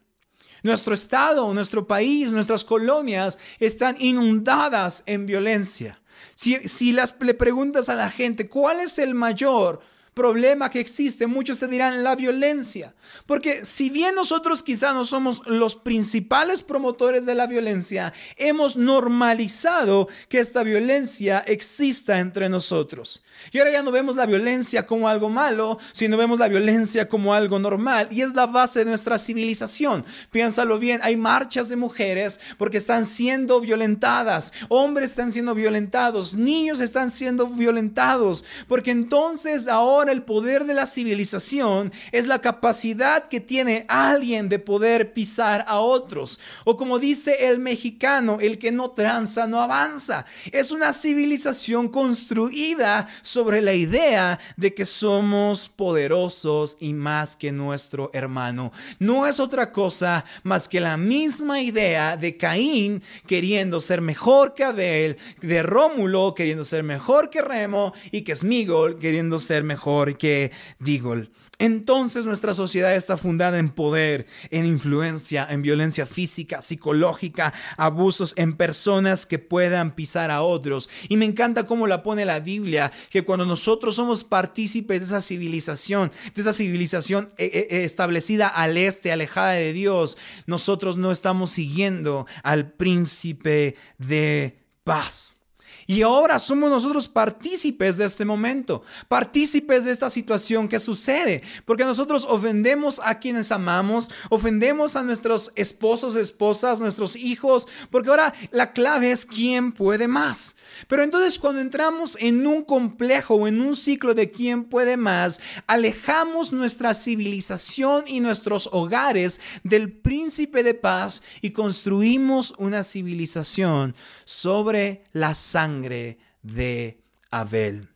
Nuestro 0.63 0.93
estado, 0.93 1.53
nuestro 1.53 1.85
país, 1.85 2.31
nuestras 2.31 2.63
colonias 2.63 3.37
están 3.59 3.97
inundadas 3.99 5.03
en 5.05 5.25
violencia. 5.25 6.01
Si, 6.35 6.67
si 6.67 6.91
las, 6.91 7.15
le 7.19 7.33
preguntas 7.33 7.89
a 7.89 7.95
la 7.95 8.09
gente 8.09 8.47
cuál 8.47 8.79
es 8.79 8.99
el 8.99 9.15
mayor 9.15 9.81
problema 10.15 10.71
que 10.71 10.79
existe, 10.79 11.27
muchos 11.27 11.59
te 11.59 11.67
dirán 11.67 12.03
la 12.03 12.15
violencia. 12.15 12.95
Porque 13.27 13.65
si 13.65 13.89
bien 13.89 14.15
nosotros 14.15 14.63
quizá 14.63 14.93
no 14.93 15.03
somos 15.05 15.45
los 15.45 15.75
principales 15.75 16.63
promotores 16.63 17.25
de 17.25 17.35
la 17.35 17.47
violencia, 17.47 18.13
hemos 18.37 18.77
normalizado 18.77 20.07
que 20.29 20.39
esta 20.39 20.63
violencia 20.63 21.39
exista 21.45 22.19
entre 22.19 22.47
nosotros. 22.49 23.23
Y 23.51 23.59
ahora 23.59 23.71
ya 23.71 23.83
no 23.83 23.91
vemos 23.91 24.15
la 24.15 24.25
violencia 24.25 24.87
como 24.87 25.09
algo 25.09 25.29
malo, 25.29 25.77
sino 25.91 26.17
vemos 26.17 26.39
la 26.39 26.47
violencia 26.47 27.09
como 27.09 27.33
algo 27.33 27.59
normal. 27.59 28.07
Y 28.09 28.21
es 28.21 28.33
la 28.33 28.45
base 28.45 28.79
de 28.79 28.85
nuestra 28.85 29.19
civilización. 29.19 30.05
Piénsalo 30.31 30.79
bien, 30.79 31.01
hay 31.03 31.17
marchas 31.17 31.67
de 31.67 31.75
mujeres 31.75 32.39
porque 32.57 32.77
están 32.77 33.05
siendo 33.05 33.59
violentadas, 33.59 34.53
hombres 34.69 35.09
están 35.09 35.33
siendo 35.33 35.53
violentados, 35.53 36.35
niños 36.35 36.79
están 36.79 37.11
siendo 37.11 37.47
violentados, 37.47 38.45
porque 38.69 38.91
entonces 38.91 39.67
ahora 39.67 40.04
el 40.09 40.23
poder 40.23 40.65
de 40.65 40.73
la 40.73 40.85
civilización 40.85 41.91
es 42.11 42.27
la 42.27 42.39
capacidad 42.39 43.27
que 43.27 43.39
tiene 43.39 43.85
alguien 43.87 44.49
de 44.49 44.59
poder 44.59 45.13
pisar 45.13 45.65
a 45.67 45.79
otros. 45.79 46.39
O 46.63 46.77
como 46.77 46.99
dice 46.99 47.47
el 47.47 47.59
mexicano, 47.59 48.37
el 48.41 48.57
que 48.57 48.71
no 48.71 48.91
tranza 48.91 49.47
no 49.47 49.61
avanza. 49.61 50.25
Es 50.51 50.71
una 50.71 50.93
civilización 50.93 51.89
construida 51.89 53.07
sobre 53.21 53.61
la 53.61 53.73
idea 53.73 54.39
de 54.57 54.73
que 54.73 54.85
somos 54.85 55.69
poderosos 55.69 56.77
y 56.79 56.93
más 56.93 57.35
que 57.35 57.51
nuestro 57.51 58.09
hermano. 58.13 58.71
No 58.99 59.25
es 59.27 59.39
otra 59.39 59.71
cosa 59.71 60.25
más 60.43 60.67
que 60.67 60.79
la 60.79 60.97
misma 60.97 61.61
idea 61.61 62.17
de 62.17 62.37
Caín 62.37 63.01
queriendo 63.27 63.79
ser 63.79 64.01
mejor 64.01 64.53
que 64.53 64.63
Abel, 64.63 65.17
de 65.41 65.63
Rómulo 65.63 66.33
queriendo 66.33 66.63
ser 66.63 66.83
mejor 66.83 67.29
que 67.29 67.41
Remo 67.41 67.93
y 68.11 68.21
que 68.21 68.35
Smigol 68.35 68.99
queriendo 68.99 69.39
ser 69.39 69.63
mejor 69.63 69.94
que 70.17 70.51
digo, 70.79 71.15
Entonces 71.57 72.25
nuestra 72.25 72.53
sociedad 72.53 72.95
está 72.95 73.17
fundada 73.17 73.59
en 73.59 73.69
poder, 73.69 74.27
en 74.49 74.65
influencia, 74.65 75.47
en 75.49 75.61
violencia 75.61 76.05
física, 76.05 76.61
psicológica, 76.61 77.53
abusos 77.77 78.33
en 78.35 78.57
personas 78.57 79.25
que 79.25 79.39
puedan 79.39 79.95
pisar 79.95 80.31
a 80.31 80.41
otros. 80.41 80.89
Y 81.07 81.17
me 81.17 81.25
encanta 81.25 81.65
cómo 81.65 81.87
la 81.87 82.03
pone 82.03 82.25
la 82.25 82.39
Biblia, 82.39 82.91
que 83.09 83.23
cuando 83.23 83.45
nosotros 83.45 83.95
somos 83.95 84.23
partícipes 84.23 84.99
de 84.99 85.05
esa 85.05 85.21
civilización, 85.21 86.11
de 86.33 86.41
esa 86.41 86.53
civilización 86.53 87.29
eh, 87.37 87.49
eh, 87.53 87.67
eh, 87.69 87.83
establecida 87.85 88.47
al 88.47 88.77
este, 88.77 89.11
alejada 89.11 89.51
de 89.51 89.73
Dios, 89.73 90.17
nosotros 90.47 90.97
no 90.97 91.11
estamos 91.11 91.51
siguiendo 91.51 92.27
al 92.43 92.73
príncipe 92.73 93.75
de 93.97 94.59
paz. 94.83 95.44
Y 95.87 96.01
ahora 96.01 96.39
somos 96.39 96.71
nosotros 96.71 97.07
partícipes 97.07 97.97
de 97.97 98.05
este 98.05 98.25
momento, 98.25 98.81
partícipes 99.07 99.85
de 99.85 99.91
esta 99.91 100.09
situación 100.09 100.67
que 100.67 100.79
sucede, 100.79 101.43
porque 101.63 101.85
nosotros 101.85 102.25
ofendemos 102.27 102.99
a 103.03 103.19
quienes 103.19 103.51
amamos, 103.51 104.09
ofendemos 104.29 104.95
a 104.95 105.03
nuestros 105.03 105.51
esposos, 105.55 106.15
esposas, 106.15 106.79
nuestros 106.79 107.15
hijos, 107.15 107.67
porque 107.91 108.09
ahora 108.09 108.33
la 108.49 108.73
clave 108.73 109.11
es 109.11 109.27
quién 109.27 109.73
puede 109.73 110.07
más. 110.07 110.55
Pero 110.87 111.03
entonces 111.03 111.37
cuando 111.37 111.61
entramos 111.61 112.17
en 112.19 112.47
un 112.47 112.63
complejo 112.63 113.35
o 113.35 113.47
en 113.47 113.61
un 113.61 113.75
ciclo 113.75 114.15
de 114.15 114.31
quién 114.31 114.63
puede 114.63 114.97
más, 114.97 115.39
alejamos 115.67 116.51
nuestra 116.51 116.95
civilización 116.95 118.05
y 118.07 118.21
nuestros 118.21 118.69
hogares 118.71 119.39
del 119.63 119.91
príncipe 119.91 120.63
de 120.63 120.73
paz 120.73 121.21
y 121.41 121.51
construimos 121.51 122.55
una 122.57 122.81
civilización 122.81 123.93
sobre 124.25 125.03
la 125.13 125.35
sangre 125.35 125.74
de 125.81 127.03
Abel. 127.31 127.89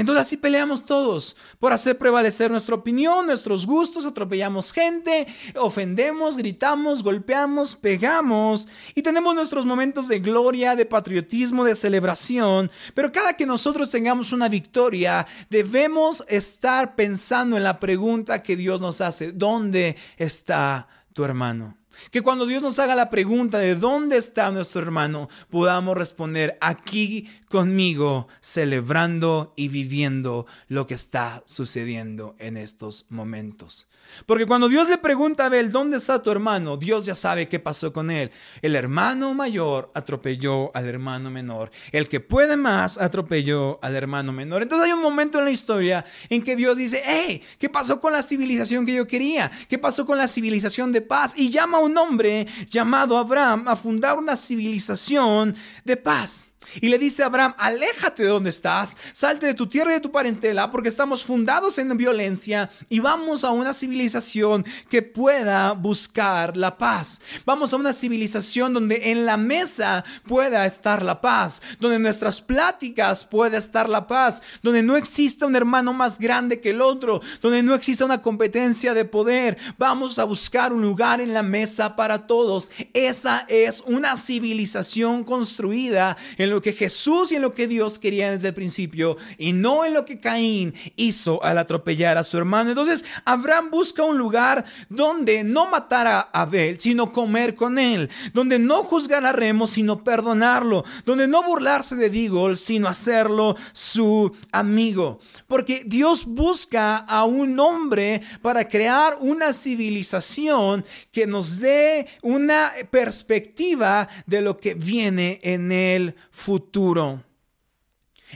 Entonces 0.00 0.22
así 0.22 0.38
peleamos 0.38 0.86
todos 0.86 1.36
por 1.58 1.74
hacer 1.74 1.98
prevalecer 1.98 2.50
nuestra 2.50 2.74
opinión, 2.74 3.26
nuestros 3.26 3.66
gustos, 3.66 4.06
atropellamos 4.06 4.72
gente, 4.72 5.26
ofendemos, 5.56 6.38
gritamos, 6.38 7.02
golpeamos, 7.02 7.76
pegamos 7.76 8.66
y 8.94 9.02
tenemos 9.02 9.34
nuestros 9.34 9.66
momentos 9.66 10.08
de 10.08 10.20
gloria, 10.20 10.74
de 10.74 10.86
patriotismo, 10.86 11.64
de 11.64 11.74
celebración. 11.74 12.70
Pero 12.94 13.12
cada 13.12 13.34
que 13.34 13.44
nosotros 13.44 13.90
tengamos 13.90 14.32
una 14.32 14.48
victoria, 14.48 15.26
debemos 15.50 16.24
estar 16.28 16.96
pensando 16.96 17.58
en 17.58 17.64
la 17.64 17.78
pregunta 17.78 18.42
que 18.42 18.56
Dios 18.56 18.80
nos 18.80 19.02
hace, 19.02 19.32
¿dónde 19.32 19.96
está 20.16 20.88
tu 21.12 21.24
hermano? 21.24 21.79
Que 22.10 22.22
cuando 22.22 22.46
Dios 22.46 22.62
nos 22.62 22.78
haga 22.78 22.94
la 22.94 23.10
pregunta 23.10 23.58
de 23.58 23.74
dónde 23.74 24.16
está 24.16 24.50
nuestro 24.50 24.82
hermano, 24.82 25.28
podamos 25.50 25.96
responder 25.96 26.58
aquí 26.60 27.28
conmigo, 27.48 28.28
celebrando 28.40 29.52
y 29.56 29.68
viviendo 29.68 30.46
lo 30.68 30.86
que 30.86 30.94
está 30.94 31.42
sucediendo 31.46 32.34
en 32.38 32.56
estos 32.56 33.06
momentos. 33.08 33.88
Porque 34.26 34.46
cuando 34.46 34.68
Dios 34.68 34.88
le 34.88 34.98
pregunta 34.98 35.44
a 35.44 35.46
Abel, 35.46 35.70
¿dónde 35.72 35.96
está 35.96 36.22
tu 36.22 36.30
hermano? 36.30 36.76
Dios 36.76 37.04
ya 37.04 37.14
sabe 37.14 37.46
qué 37.46 37.58
pasó 37.58 37.92
con 37.92 38.10
él. 38.10 38.30
El 38.62 38.74
hermano 38.74 39.34
mayor 39.34 39.90
atropelló 39.94 40.74
al 40.74 40.86
hermano 40.86 41.30
menor. 41.30 41.70
El 41.92 42.08
que 42.08 42.20
puede 42.20 42.56
más 42.56 42.98
atropelló 42.98 43.78
al 43.82 43.96
hermano 43.96 44.32
menor. 44.32 44.62
Entonces 44.62 44.86
hay 44.86 44.92
un 44.92 45.02
momento 45.02 45.38
en 45.38 45.44
la 45.44 45.50
historia 45.50 46.04
en 46.28 46.42
que 46.42 46.56
Dios 46.56 46.76
dice, 46.76 47.02
hey, 47.04 47.42
¿qué 47.58 47.68
pasó 47.68 48.00
con 48.00 48.12
la 48.12 48.22
civilización 48.22 48.84
que 48.84 48.94
yo 48.94 49.06
quería? 49.06 49.50
¿Qué 49.68 49.78
pasó 49.78 50.06
con 50.06 50.18
la 50.18 50.28
civilización 50.28 50.92
de 50.92 51.02
paz? 51.02 51.34
Y 51.36 51.50
llama 51.50 51.78
a 51.78 51.80
un 51.80 51.89
hombre 51.96 52.46
llamado 52.68 53.16
Abraham 53.16 53.64
a 53.66 53.76
fundar 53.76 54.18
una 54.18 54.36
civilización 54.36 55.54
de 55.84 55.96
paz. 55.96 56.49
Y 56.80 56.88
le 56.88 56.98
dice 56.98 57.22
a 57.22 57.26
Abraham, 57.26 57.54
aléjate 57.58 58.22
de 58.22 58.28
donde 58.28 58.50
estás, 58.50 58.96
salte 59.12 59.46
de 59.46 59.54
tu 59.54 59.66
tierra 59.66 59.92
y 59.92 59.94
de 59.94 60.00
tu 60.00 60.10
parentela, 60.10 60.70
porque 60.70 60.88
estamos 60.88 61.24
fundados 61.24 61.78
en 61.78 61.96
violencia 61.96 62.70
y 62.88 63.00
vamos 63.00 63.44
a 63.44 63.50
una 63.50 63.72
civilización 63.72 64.64
que 64.88 65.02
pueda 65.02 65.72
buscar 65.72 66.56
la 66.56 66.78
paz. 66.78 67.20
Vamos 67.44 67.72
a 67.72 67.76
una 67.76 67.92
civilización 67.92 68.72
donde 68.72 69.10
en 69.10 69.26
la 69.26 69.36
mesa 69.36 70.04
pueda 70.26 70.66
estar 70.66 71.02
la 71.02 71.20
paz, 71.20 71.60
donde 71.78 71.96
en 71.96 72.02
nuestras 72.02 72.40
pláticas 72.40 73.24
pueda 73.24 73.58
estar 73.58 73.88
la 73.88 74.06
paz, 74.06 74.42
donde 74.62 74.82
no 74.82 74.96
exista 74.96 75.46
un 75.46 75.56
hermano 75.56 75.92
más 75.92 76.18
grande 76.18 76.60
que 76.60 76.70
el 76.70 76.80
otro, 76.80 77.20
donde 77.40 77.62
no 77.62 77.74
exista 77.74 78.04
una 78.04 78.22
competencia 78.22 78.94
de 78.94 79.04
poder. 79.04 79.58
Vamos 79.78 80.18
a 80.18 80.24
buscar 80.24 80.72
un 80.72 80.82
lugar 80.82 81.20
en 81.20 81.34
la 81.34 81.42
mesa 81.42 81.96
para 81.96 82.26
todos. 82.26 82.70
Esa 82.94 83.44
es 83.48 83.82
una 83.86 84.16
civilización 84.16 85.24
construida 85.24 86.16
en 86.36 86.50
lo 86.50 86.59
que 86.60 86.72
Jesús 86.72 87.32
y 87.32 87.36
en 87.36 87.42
lo 87.42 87.54
que 87.54 87.66
Dios 87.66 87.98
quería 87.98 88.30
desde 88.30 88.48
el 88.48 88.54
principio 88.54 89.16
y 89.38 89.52
no 89.52 89.84
en 89.84 89.94
lo 89.94 90.04
que 90.04 90.20
Caín 90.20 90.74
hizo 90.96 91.42
al 91.42 91.58
atropellar 91.58 92.18
a 92.18 92.24
su 92.24 92.36
hermano. 92.38 92.70
Entonces 92.70 93.04
Abraham 93.24 93.70
busca 93.70 94.02
un 94.02 94.18
lugar 94.18 94.64
donde 94.88 95.44
no 95.44 95.70
matar 95.70 96.06
a 96.06 96.20
Abel, 96.20 96.80
sino 96.80 97.12
comer 97.12 97.54
con 97.54 97.78
él, 97.78 98.10
donde 98.32 98.58
no 98.58 98.84
juzgar 98.84 99.24
a 99.24 99.32
Remo, 99.32 99.66
sino 99.66 100.04
perdonarlo, 100.04 100.84
donde 101.04 101.26
no 101.26 101.42
burlarse 101.42 101.96
de 101.96 102.10
Digol, 102.10 102.56
sino 102.56 102.88
hacerlo 102.88 103.56
su 103.72 104.34
amigo. 104.52 105.20
Porque 105.46 105.82
Dios 105.86 106.26
busca 106.26 106.96
a 106.96 107.24
un 107.24 107.58
hombre 107.58 108.20
para 108.42 108.68
crear 108.68 109.16
una 109.20 109.52
civilización 109.52 110.84
que 111.12 111.26
nos 111.26 111.60
dé 111.60 112.06
una 112.22 112.72
perspectiva 112.90 114.08
de 114.26 114.40
lo 114.40 114.56
que 114.56 114.74
viene 114.74 115.38
en 115.42 115.72
el 115.72 116.14
futuro 116.30 116.49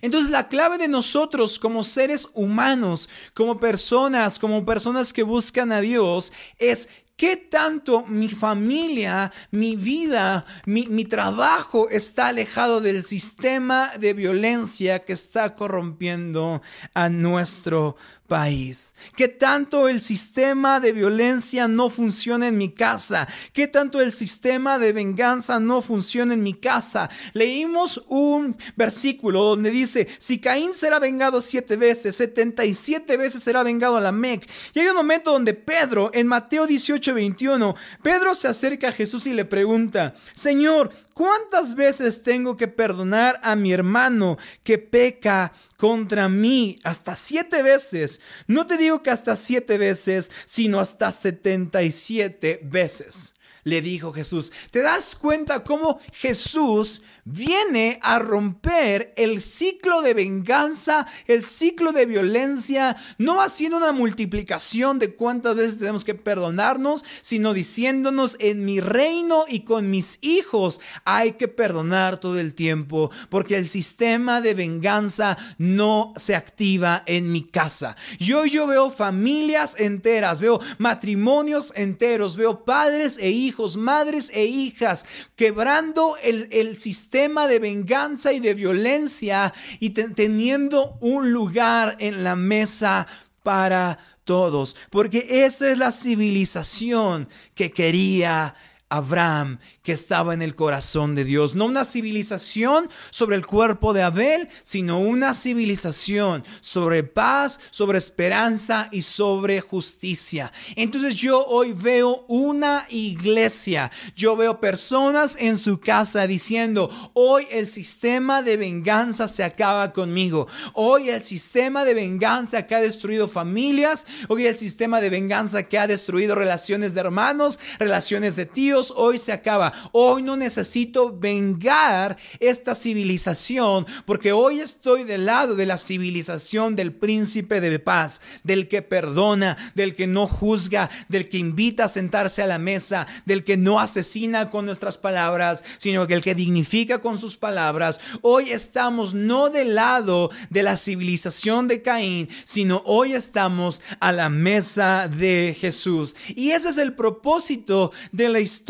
Entonces 0.03 0.31
la 0.31 0.49
clave 0.49 0.79
de 0.79 0.89
nosotros 0.89 1.59
como 1.59 1.83
seres 1.83 2.29
humanos, 2.35 3.09
como 3.35 3.61
personas, 3.61 4.39
como 4.39 4.65
personas 4.65 5.13
que 5.13 5.23
buscan 5.23 5.73
a 5.73 5.81
Dios, 5.81 6.33
es 6.59 6.89
¿Qué 7.17 7.37
tanto 7.37 8.05
mi 8.07 8.29
familia, 8.29 9.31
mi 9.53 9.77
vida, 9.77 10.45
mi, 10.67 10.89
mi, 10.89 11.05
trabajo 11.05 11.89
está 11.89 12.27
alejado 12.27 12.81
del 12.81 13.05
sistema 13.05 13.93
de 14.01 14.15
violencia 14.15 14.99
que 14.99 15.13
está 15.13 15.55
corrompiendo 15.55 16.61
a 16.93 17.09
nuestro 17.11 17.95
país. 18.27 18.95
Que 19.17 19.29
tanto 19.29 19.89
el 19.89 20.01
sistema 20.01 20.81
de 20.81 20.93
violencia 20.93 21.69
no 21.69 21.91
funciona 21.91 22.49
en 22.49 22.59
mi 22.59 22.73
casa. 22.73 23.29
Que 23.53 23.67
tanto 23.67 24.01
el 24.01 24.13
sistema 24.13 24.79
de 24.79 24.93
venganza 24.93 25.61
no 25.61 25.83
funciona 25.83 26.35
en 26.35 26.43
mi 26.43 26.55
casa. 26.55 27.11
Leímos 27.33 28.05
un 28.09 28.57
versículo 28.77 29.43
donde 29.43 29.71
dice, 29.71 30.09
si 30.19 30.41
Caín 30.41 30.75
será 30.75 30.99
vengado 30.99 31.41
siete 31.41 31.77
veces, 31.77 32.17
setenta 32.17 32.65
y 32.65 32.75
siete 32.75 33.17
veces 33.17 33.43
será 33.43 33.63
vengado 33.63 33.97
a 33.97 34.01
la 34.01 34.13
Mec. 34.13 34.49
Y 34.73 34.81
hay 34.81 34.87
un 34.89 34.97
momento 34.97 35.33
donde 35.33 35.55
Pedro, 35.55 36.11
en 36.15 36.27
Mateo 36.27 36.67
18, 36.67 37.15
21, 37.15 37.75
Pedro 38.03 38.35
se 38.35 38.49
acerca 38.49 38.89
a 38.89 38.93
Jesús 38.93 39.27
y 39.27 39.33
le 39.33 39.45
pregunta, 39.45 40.15
Señor, 40.35 40.91
¿cuántas 41.15 41.75
veces 41.75 42.23
tengo 42.23 42.57
que 42.57 42.69
perdonar 42.69 43.41
a 43.43 43.57
mi 43.57 43.73
hermano 43.73 44.37
que 44.63 44.79
peca 44.79 45.53
contra 45.77 46.29
mí 46.29 46.77
hasta 46.83 47.15
siete 47.15 47.63
veces. 47.63 48.21
No 48.47 48.67
te 48.67 48.79
digo 48.79 49.03
que 49.03 49.11
hasta 49.11 49.37
siete 49.37 49.77
veces, 49.77 50.31
sino 50.47 50.81
hasta 50.81 51.13
setenta 51.13 51.83
y 51.83 51.93
siete 51.93 52.61
veces 52.63 53.34
le 53.65 53.83
dijo 53.83 54.13
Jesús. 54.13 54.53
¿Te 54.71 54.83
das 54.83 55.17
cuenta 55.17 55.65
cómo 55.65 55.99
Jesús 56.13 57.03
viene 57.25 57.99
a 58.03 58.19
romper 58.19 59.13
el 59.17 59.41
ciclo 59.41 60.03
de 60.03 60.15
venganza, 60.15 61.07
el 61.27 61.43
ciclo 61.43 61.93
de 61.93 62.07
violencia, 62.07 62.97
no 63.19 63.41
haciendo 63.41 63.79
una 63.79 63.93
multiplicación 63.93 64.99
de 64.99 65.15
cuántas 65.15 65.57
veces 65.57 65.79
tenemos 65.79 66.05
que 66.05 66.15
perdonarnos, 66.15 67.05
sino 67.23 67.55
diciéndonos 67.55 68.37
en 68.41 68.65
mi 68.65 68.81
reino 68.81 69.45
y 69.49 69.61
con 69.61 69.91
mis 69.91 70.19
hijos 70.21 70.81
hay 71.05 71.33
que 71.33 71.49
perdonar 71.49 72.21
todo 72.21 72.39
el 72.39 72.55
tiempo, 72.55 73.11
porque 73.31 73.57
el 73.57 73.69
sistema 73.69 74.41
de 74.41 74.55
venganza 74.55 75.39
no 75.59 76.13
se 76.17 76.35
activa 76.35 77.03
en 77.07 77.33
mi 77.33 77.43
casa. 77.43 77.97
Yo 78.19 78.45
yo 78.45 78.67
veo 78.67 78.91
familias 78.91 79.77
enteras, 79.79 80.41
veo 80.41 80.61
matrimonios 80.79 81.73
enteros, 81.75 82.37
veo 82.37 82.65
padres 82.65 83.17
e 83.19 83.31
hijos 83.31 83.54
madres 83.77 84.31
e 84.35 84.45
hijas, 84.45 85.07
quebrando 85.37 86.17
el, 86.23 86.49
el 86.51 86.79
sistema 86.79 87.47
de 87.47 87.59
venganza 87.59 88.33
y 88.33 88.41
de 88.41 88.55
violencia 88.55 89.53
y 89.81 89.91
teniendo 89.91 90.97
un 91.01 91.33
lugar 91.33 91.97
en 92.01 92.25
la 92.25 92.37
mesa 92.37 93.07
para 93.43 93.99
todos, 94.25 94.75
porque 94.91 95.45
esa 95.45 95.71
es 95.71 95.79
la 95.79 95.93
civilización 95.93 97.29
que 97.55 97.71
quería 97.71 98.55
Abraham 98.95 99.59
que 99.83 99.93
estaba 99.93 100.35
en 100.35 100.43
el 100.43 100.55
corazón 100.55 101.15
de 101.15 101.25
Dios. 101.25 101.55
No 101.55 101.67
una 101.67 101.85
civilización 101.85 102.89
sobre 103.11 103.37
el 103.37 103.45
cuerpo 103.45 103.93
de 103.93 104.03
Abel, 104.03 104.49
sino 104.63 105.01
una 105.01 105.35
civilización 105.35 106.43
sobre 106.61 107.05
paz, 107.05 107.61
sobre 107.71 107.99
esperanza 107.99 108.89
y 108.91 109.03
sobre 109.03 109.61
justicia. 109.61 110.53
Entonces 110.77 111.17
yo 111.17 111.45
hoy 111.47 111.73
veo 111.73 112.25
una 112.29 112.87
iglesia, 112.89 113.91
yo 114.17 114.37
veo 114.37 114.61
personas 114.61 115.37
en 115.39 115.57
su 115.57 115.81
casa 115.81 116.27
diciendo, 116.27 116.91
hoy 117.13 117.47
el 117.51 117.67
sistema 117.67 118.43
de 118.43 118.57
venganza 118.57 119.29
se 119.29 119.45
acaba 119.45 119.93
conmigo. 119.93 120.47
Hoy 120.73 121.11
el 121.11 121.23
sistema 121.23 121.85
de 121.85 121.95
venganza 121.95 122.67
que 122.67 122.75
ha 122.75 122.81
destruido 122.81 123.29
familias, 123.29 124.07
hoy 124.29 124.47
el 124.47 124.57
sistema 124.57 125.01
de 125.01 125.11
venganza 125.11 125.65
que 125.65 125.79
ha 125.79 125.87
destruido 125.87 126.35
relaciones 126.35 126.95
de 126.95 127.01
hermanos, 127.01 127.59
relaciones 127.79 128.37
de 128.37 128.47
tíos, 128.47 128.84
Hoy 128.91 129.19
se 129.19 129.33
acaba. 129.33 129.73
Hoy 129.93 130.23
no 130.23 130.37
necesito 130.37 131.17
vengar 131.17 132.17
esta 132.41 132.75
civilización 132.75 133.87
porque 134.05 134.33
hoy 134.33 134.61
estoy 134.61 135.05
del 135.05 135.27
lado 135.27 135.55
de 135.55 135.67
la 135.67 135.79
civilización 135.79 136.77
del 136.77 136.93
príncipe 136.93 137.61
de 137.61 137.79
paz, 137.79 138.21
del 138.43 138.69
que 138.69 138.83
perdona, 138.83 139.57
del 139.75 139.95
que 139.95 140.07
no 140.07 140.27
juzga, 140.27 140.91
del 141.09 141.29
que 141.29 141.39
invita 141.39 141.85
a 141.85 141.89
sentarse 141.89 142.43
a 142.43 142.47
la 142.47 142.59
mesa, 142.59 143.07
del 143.27 143.45
que 143.45 143.57
no 143.57 143.81
asesina 143.81 144.51
con 144.51 144.67
nuestras 144.67 144.99
palabras, 144.99 145.65
sino 145.79 146.07
que 146.07 146.15
el 146.15 146.23
que 146.23 146.35
dignifica 146.35 147.01
con 147.01 147.19
sus 147.19 147.37
palabras. 147.37 148.01
Hoy 148.23 148.51
estamos 148.51 149.15
no 149.15 149.51
del 149.51 149.75
lado 149.75 150.31
de 150.51 150.63
la 150.63 150.77
civilización 150.77 151.69
de 151.69 151.83
Caín, 151.83 152.29
sino 152.45 152.83
hoy 152.85 153.15
estamos 153.15 153.83
a 154.01 154.13
la 154.13 154.29
mesa 154.29 155.09
de 155.09 155.57
Jesús. 155.59 156.17
Y 156.35 156.51
ese 156.51 156.71
es 156.71 156.79
el 156.79 156.95
propósito 156.95 157.93
de 158.13 158.29
la 158.29 158.41
historia 158.41 158.64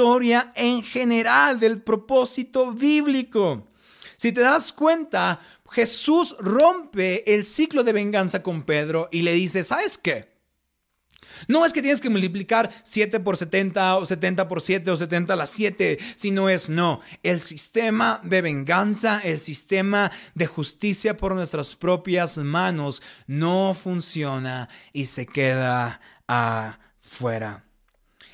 en 0.55 0.83
general, 0.83 1.61
del 1.61 1.83
propósito 1.83 2.73
bíblico. 2.73 3.67
Si 4.17 4.33
te 4.33 4.41
das 4.41 4.73
cuenta, 4.73 5.41
Jesús 5.71 6.37
rompe 6.39 7.35
el 7.35 7.45
ciclo 7.45 7.83
de 7.83 7.93
venganza 7.93 8.43
con 8.43 8.63
Pedro 8.63 9.09
y 9.11 9.23
le 9.23 9.33
dice, 9.33 9.65
¿sabes 9.65 9.99
qué? 9.99 10.35
No 11.49 11.67
es 11.67 11.73
que 11.73 11.83
tienes 11.83 12.01
que 12.01 12.11
multiplicar 12.11 12.71
7 12.83 13.21
por 13.21 13.37
70 13.37 13.97
o 13.97 14.07
70 14.07 14.49
por 14.49 14.61
7 14.61 14.91
o 14.91 14.97
70 14.97 15.33
a 15.33 15.37
la 15.37 15.47
7, 15.47 15.99
sino 16.15 16.49
es 16.49 16.69
no. 16.69 17.01
El 17.23 17.41
sistema 17.41 18.21
de 18.23 18.41
venganza, 18.41 19.21
el 19.23 19.41
sistema 19.41 20.11
de 20.35 20.47
justicia 20.47 21.17
por 21.17 21.35
nuestras 21.35 21.75
propias 21.75 22.39
manos 22.39 23.03
no 23.27 23.75
funciona 23.75 24.69
y 24.93 25.07
se 25.07 25.27
queda 25.27 26.01
afuera. 26.27 27.63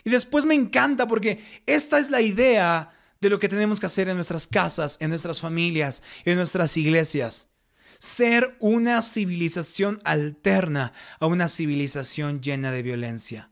Y 0.04 0.10
después 0.10 0.44
me 0.44 0.54
encanta 0.54 1.06
porque 1.06 1.42
esta 1.66 1.98
es 1.98 2.10
la 2.10 2.20
idea 2.20 2.92
de 3.20 3.30
lo 3.30 3.38
que 3.38 3.48
tenemos 3.48 3.80
que 3.80 3.86
hacer 3.86 4.08
en 4.08 4.16
nuestras 4.16 4.46
casas, 4.46 4.96
en 5.00 5.10
nuestras 5.10 5.40
familias, 5.40 6.02
en 6.24 6.36
nuestras 6.36 6.76
iglesias 6.76 7.50
ser 8.00 8.56
una 8.60 9.02
civilización 9.02 10.00
alterna 10.04 10.94
a 11.20 11.26
una 11.26 11.48
civilización 11.48 12.40
llena 12.40 12.72
de 12.72 12.82
violencia. 12.82 13.49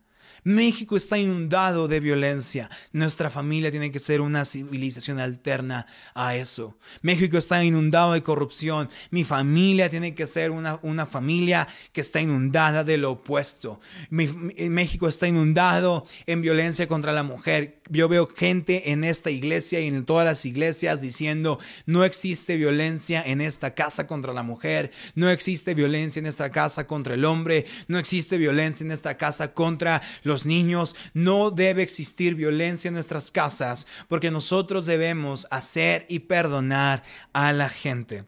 México 0.48 0.96
está 0.96 1.18
inundado 1.18 1.88
de 1.88 2.00
violencia. 2.00 2.70
Nuestra 2.92 3.28
familia 3.28 3.70
tiene 3.70 3.92
que 3.92 3.98
ser 3.98 4.22
una 4.22 4.46
civilización 4.46 5.20
alterna 5.20 5.84
a 6.14 6.36
eso. 6.36 6.78
México 7.02 7.36
está 7.36 7.62
inundado 7.62 8.14
de 8.14 8.22
corrupción. 8.22 8.88
Mi 9.10 9.24
familia 9.24 9.90
tiene 9.90 10.14
que 10.14 10.26
ser 10.26 10.50
una, 10.50 10.78
una 10.80 11.04
familia 11.04 11.68
que 11.92 12.00
está 12.00 12.22
inundada 12.22 12.82
de 12.82 12.96
lo 12.96 13.10
opuesto. 13.10 13.78
México 14.08 15.06
está 15.06 15.28
inundado 15.28 16.06
en 16.24 16.40
violencia 16.40 16.88
contra 16.88 17.12
la 17.12 17.24
mujer. 17.24 17.82
Yo 17.90 18.08
veo 18.08 18.26
gente 18.26 18.92
en 18.92 19.04
esta 19.04 19.30
iglesia 19.30 19.80
y 19.80 19.88
en 19.88 20.06
todas 20.06 20.24
las 20.24 20.46
iglesias 20.46 21.02
diciendo, 21.02 21.58
no 21.84 22.04
existe 22.04 22.56
violencia 22.56 23.22
en 23.22 23.42
esta 23.42 23.74
casa 23.74 24.06
contra 24.06 24.32
la 24.32 24.42
mujer, 24.42 24.92
no 25.14 25.30
existe 25.30 25.74
violencia 25.74 26.20
en 26.20 26.26
esta 26.26 26.50
casa 26.50 26.86
contra 26.86 27.14
el 27.14 27.26
hombre, 27.26 27.66
no 27.86 27.98
existe 27.98 28.38
violencia 28.38 28.84
en 28.84 28.92
esta 28.92 29.18
casa 29.18 29.52
contra 29.52 30.00
los 30.22 30.37
niños, 30.46 30.96
no 31.14 31.50
debe 31.50 31.82
existir 31.82 32.34
violencia 32.34 32.88
en 32.88 32.94
nuestras 32.94 33.30
casas 33.30 33.86
porque 34.08 34.30
nosotros 34.30 34.86
debemos 34.86 35.46
hacer 35.50 36.06
y 36.08 36.20
perdonar 36.20 37.02
a 37.32 37.52
la 37.52 37.68
gente. 37.68 38.24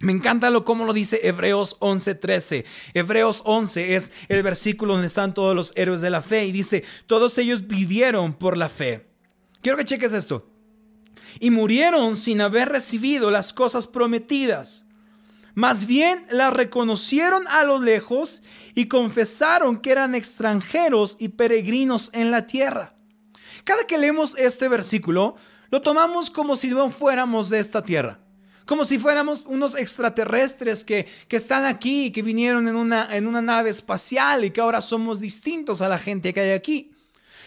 Me 0.00 0.12
encanta 0.12 0.50
lo 0.50 0.64
como 0.64 0.84
lo 0.84 0.92
dice 0.92 1.20
Hebreos 1.22 1.76
11:13. 1.80 2.64
Hebreos 2.94 3.42
11 3.44 3.94
es 3.94 4.12
el 4.28 4.42
versículo 4.42 4.94
donde 4.94 5.06
están 5.06 5.34
todos 5.34 5.54
los 5.54 5.72
héroes 5.76 6.00
de 6.00 6.10
la 6.10 6.22
fe 6.22 6.46
y 6.46 6.52
dice, 6.52 6.82
todos 7.06 7.38
ellos 7.38 7.68
vivieron 7.68 8.32
por 8.32 8.56
la 8.56 8.68
fe. 8.68 9.06
Quiero 9.60 9.78
que 9.78 9.84
cheques 9.84 10.12
esto. 10.12 10.48
Y 11.38 11.50
murieron 11.50 12.16
sin 12.16 12.40
haber 12.40 12.68
recibido 12.68 13.30
las 13.30 13.52
cosas 13.52 13.86
prometidas 13.86 14.86
más 15.54 15.86
bien 15.86 16.26
la 16.30 16.50
reconocieron 16.50 17.46
a 17.48 17.64
lo 17.64 17.78
lejos 17.78 18.42
y 18.74 18.88
confesaron 18.88 19.78
que 19.78 19.90
eran 19.90 20.14
extranjeros 20.14 21.16
y 21.18 21.28
peregrinos 21.28 22.10
en 22.14 22.30
la 22.30 22.46
tierra. 22.46 22.94
Cada 23.64 23.84
que 23.84 23.98
leemos 23.98 24.36
este 24.38 24.68
versículo, 24.68 25.36
lo 25.70 25.80
tomamos 25.80 26.30
como 26.30 26.56
si 26.56 26.68
no 26.68 26.90
fuéramos 26.90 27.50
de 27.50 27.58
esta 27.58 27.82
tierra. 27.82 28.18
Como 28.66 28.84
si 28.84 28.98
fuéramos 28.98 29.44
unos 29.46 29.76
extraterrestres 29.76 30.84
que, 30.84 31.06
están 31.30 31.64
aquí, 31.64 32.10
que 32.12 32.22
vinieron 32.22 32.68
en 32.68 32.76
una, 32.76 33.14
en 33.14 33.26
una 33.26 33.42
nave 33.42 33.70
espacial 33.70 34.44
y 34.44 34.50
que 34.50 34.60
ahora 34.60 34.80
somos 34.80 35.20
distintos 35.20 35.82
a 35.82 35.88
la 35.88 35.98
gente 35.98 36.32
que 36.32 36.40
hay 36.40 36.50
aquí. 36.50 36.91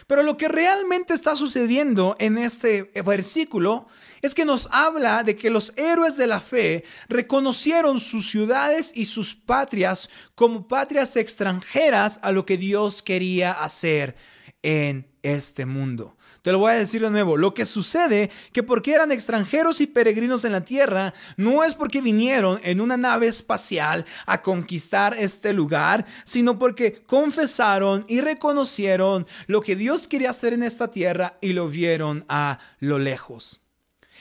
Pero 0.07 0.21
lo 0.21 0.37
que 0.37 0.47
realmente 0.47 1.13
está 1.13 1.35
sucediendo 1.35 2.15
en 2.19 2.37
este 2.37 2.91
versículo 3.05 3.87
es 4.21 4.35
que 4.35 4.45
nos 4.45 4.69
habla 4.71 5.23
de 5.23 5.35
que 5.35 5.49
los 5.49 5.73
héroes 5.77 6.15
de 6.17 6.27
la 6.27 6.41
fe 6.41 6.83
reconocieron 7.09 7.99
sus 7.99 8.29
ciudades 8.29 8.91
y 8.95 9.05
sus 9.05 9.35
patrias 9.35 10.09
como 10.35 10.67
patrias 10.67 11.15
extranjeras 11.15 12.19
a 12.21 12.31
lo 12.31 12.45
que 12.45 12.57
Dios 12.57 13.01
quería 13.01 13.51
hacer 13.51 14.15
en 14.61 15.07
este 15.23 15.65
mundo. 15.65 16.15
Te 16.45 16.51
lo 16.51 16.59
voy 16.59 16.73
a 16.73 16.75
decir 16.75 17.01
de 17.01 17.09
nuevo, 17.09 17.37
lo 17.37 17.55
que 17.55 17.65
sucede 17.65 18.29
que 18.53 18.61
porque 18.61 18.93
eran 18.93 19.11
extranjeros 19.11 19.81
y 19.81 19.87
peregrinos 19.87 20.45
en 20.45 20.51
la 20.51 20.63
tierra, 20.63 21.11
no 21.37 21.63
es 21.63 21.73
porque 21.73 22.01
vinieron 22.01 22.59
en 22.61 22.81
una 22.81 22.97
nave 22.97 23.25
espacial 23.25 24.05
a 24.27 24.43
conquistar 24.43 25.15
este 25.17 25.53
lugar, 25.53 26.05
sino 26.23 26.59
porque 26.59 27.01
confesaron 27.01 28.05
y 28.07 28.21
reconocieron 28.21 29.25
lo 29.47 29.59
que 29.59 29.75
Dios 29.75 30.07
quería 30.07 30.29
hacer 30.29 30.53
en 30.53 30.61
esta 30.61 30.91
tierra 30.91 31.39
y 31.41 31.53
lo 31.53 31.67
vieron 31.67 32.25
a 32.29 32.59
lo 32.77 32.99
lejos. 32.99 33.63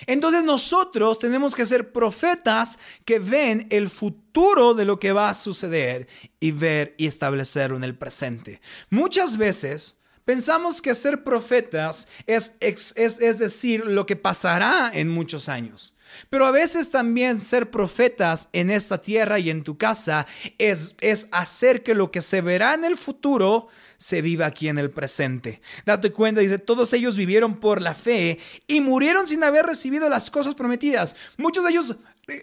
Entonces 0.07 0.45
nosotros 0.45 1.19
tenemos 1.19 1.55
que 1.55 1.67
ser 1.67 1.93
profetas 1.93 2.79
que 3.05 3.19
ven 3.19 3.67
el 3.69 3.91
futuro 3.91 4.73
de 4.73 4.87
lo 4.87 4.99
que 4.99 5.13
va 5.13 5.29
a 5.29 5.35
suceder 5.35 6.09
y 6.41 6.53
ver 6.53 6.95
y 6.97 7.07
establecerlo 7.07 7.77
en 7.77 7.85
el 7.85 7.95
presente. 7.95 8.63
Muchas 8.89 9.37
veces 9.37 9.99
Pensamos 10.25 10.81
que 10.81 10.95
ser 10.95 11.23
profetas 11.23 12.09
es, 12.27 12.57
es, 12.61 13.19
decir 13.39 13.85
lo 13.85 14.07
que 14.07 14.17
pasará 14.17 14.91
en 14.95 15.11
muchos 15.11 15.51
años. 15.51 15.95
Pero 16.31 16.47
a 16.47 16.51
veces 16.51 16.91
también 16.91 17.41
ser 17.41 17.71
profetas 17.71 18.49
en 18.53 18.71
esta 18.71 19.01
tierra 19.01 19.39
y 19.39 19.51
en 19.51 19.65
tu 19.65 19.77
casa 19.77 20.27
es, 20.59 20.95
es 21.01 21.29
hacer 21.33 21.83
que 21.83 21.95
lo 21.95 22.11
que 22.11 22.23
se 22.23 22.41
verá 22.41 22.73
en 22.73 22.85
el 22.85 22.97
futuro 22.97 23.69
se 23.99 24.23
viva 24.23 24.47
aquí 24.47 24.69
en 24.69 24.79
el 24.79 24.91
presente. 24.91 25.61
Date 25.85 26.13
cuenta, 26.13 26.41
dice, 26.41 26.59
todos 26.59 26.93
ellos 26.93 27.17
vivieron 27.17 27.61
por 27.61 27.83
la 27.83 27.95
fe 27.95 28.39
y 28.67 28.81
murieron 28.81 29.27
sin 29.27 29.45
haber 29.45 29.67
recibido 29.67 30.09
las 30.09 30.31
cosas 30.31 30.55
prometidas. 30.55 31.17
Muchos 31.37 31.65
de 31.65 31.71
ellos 31.71 31.97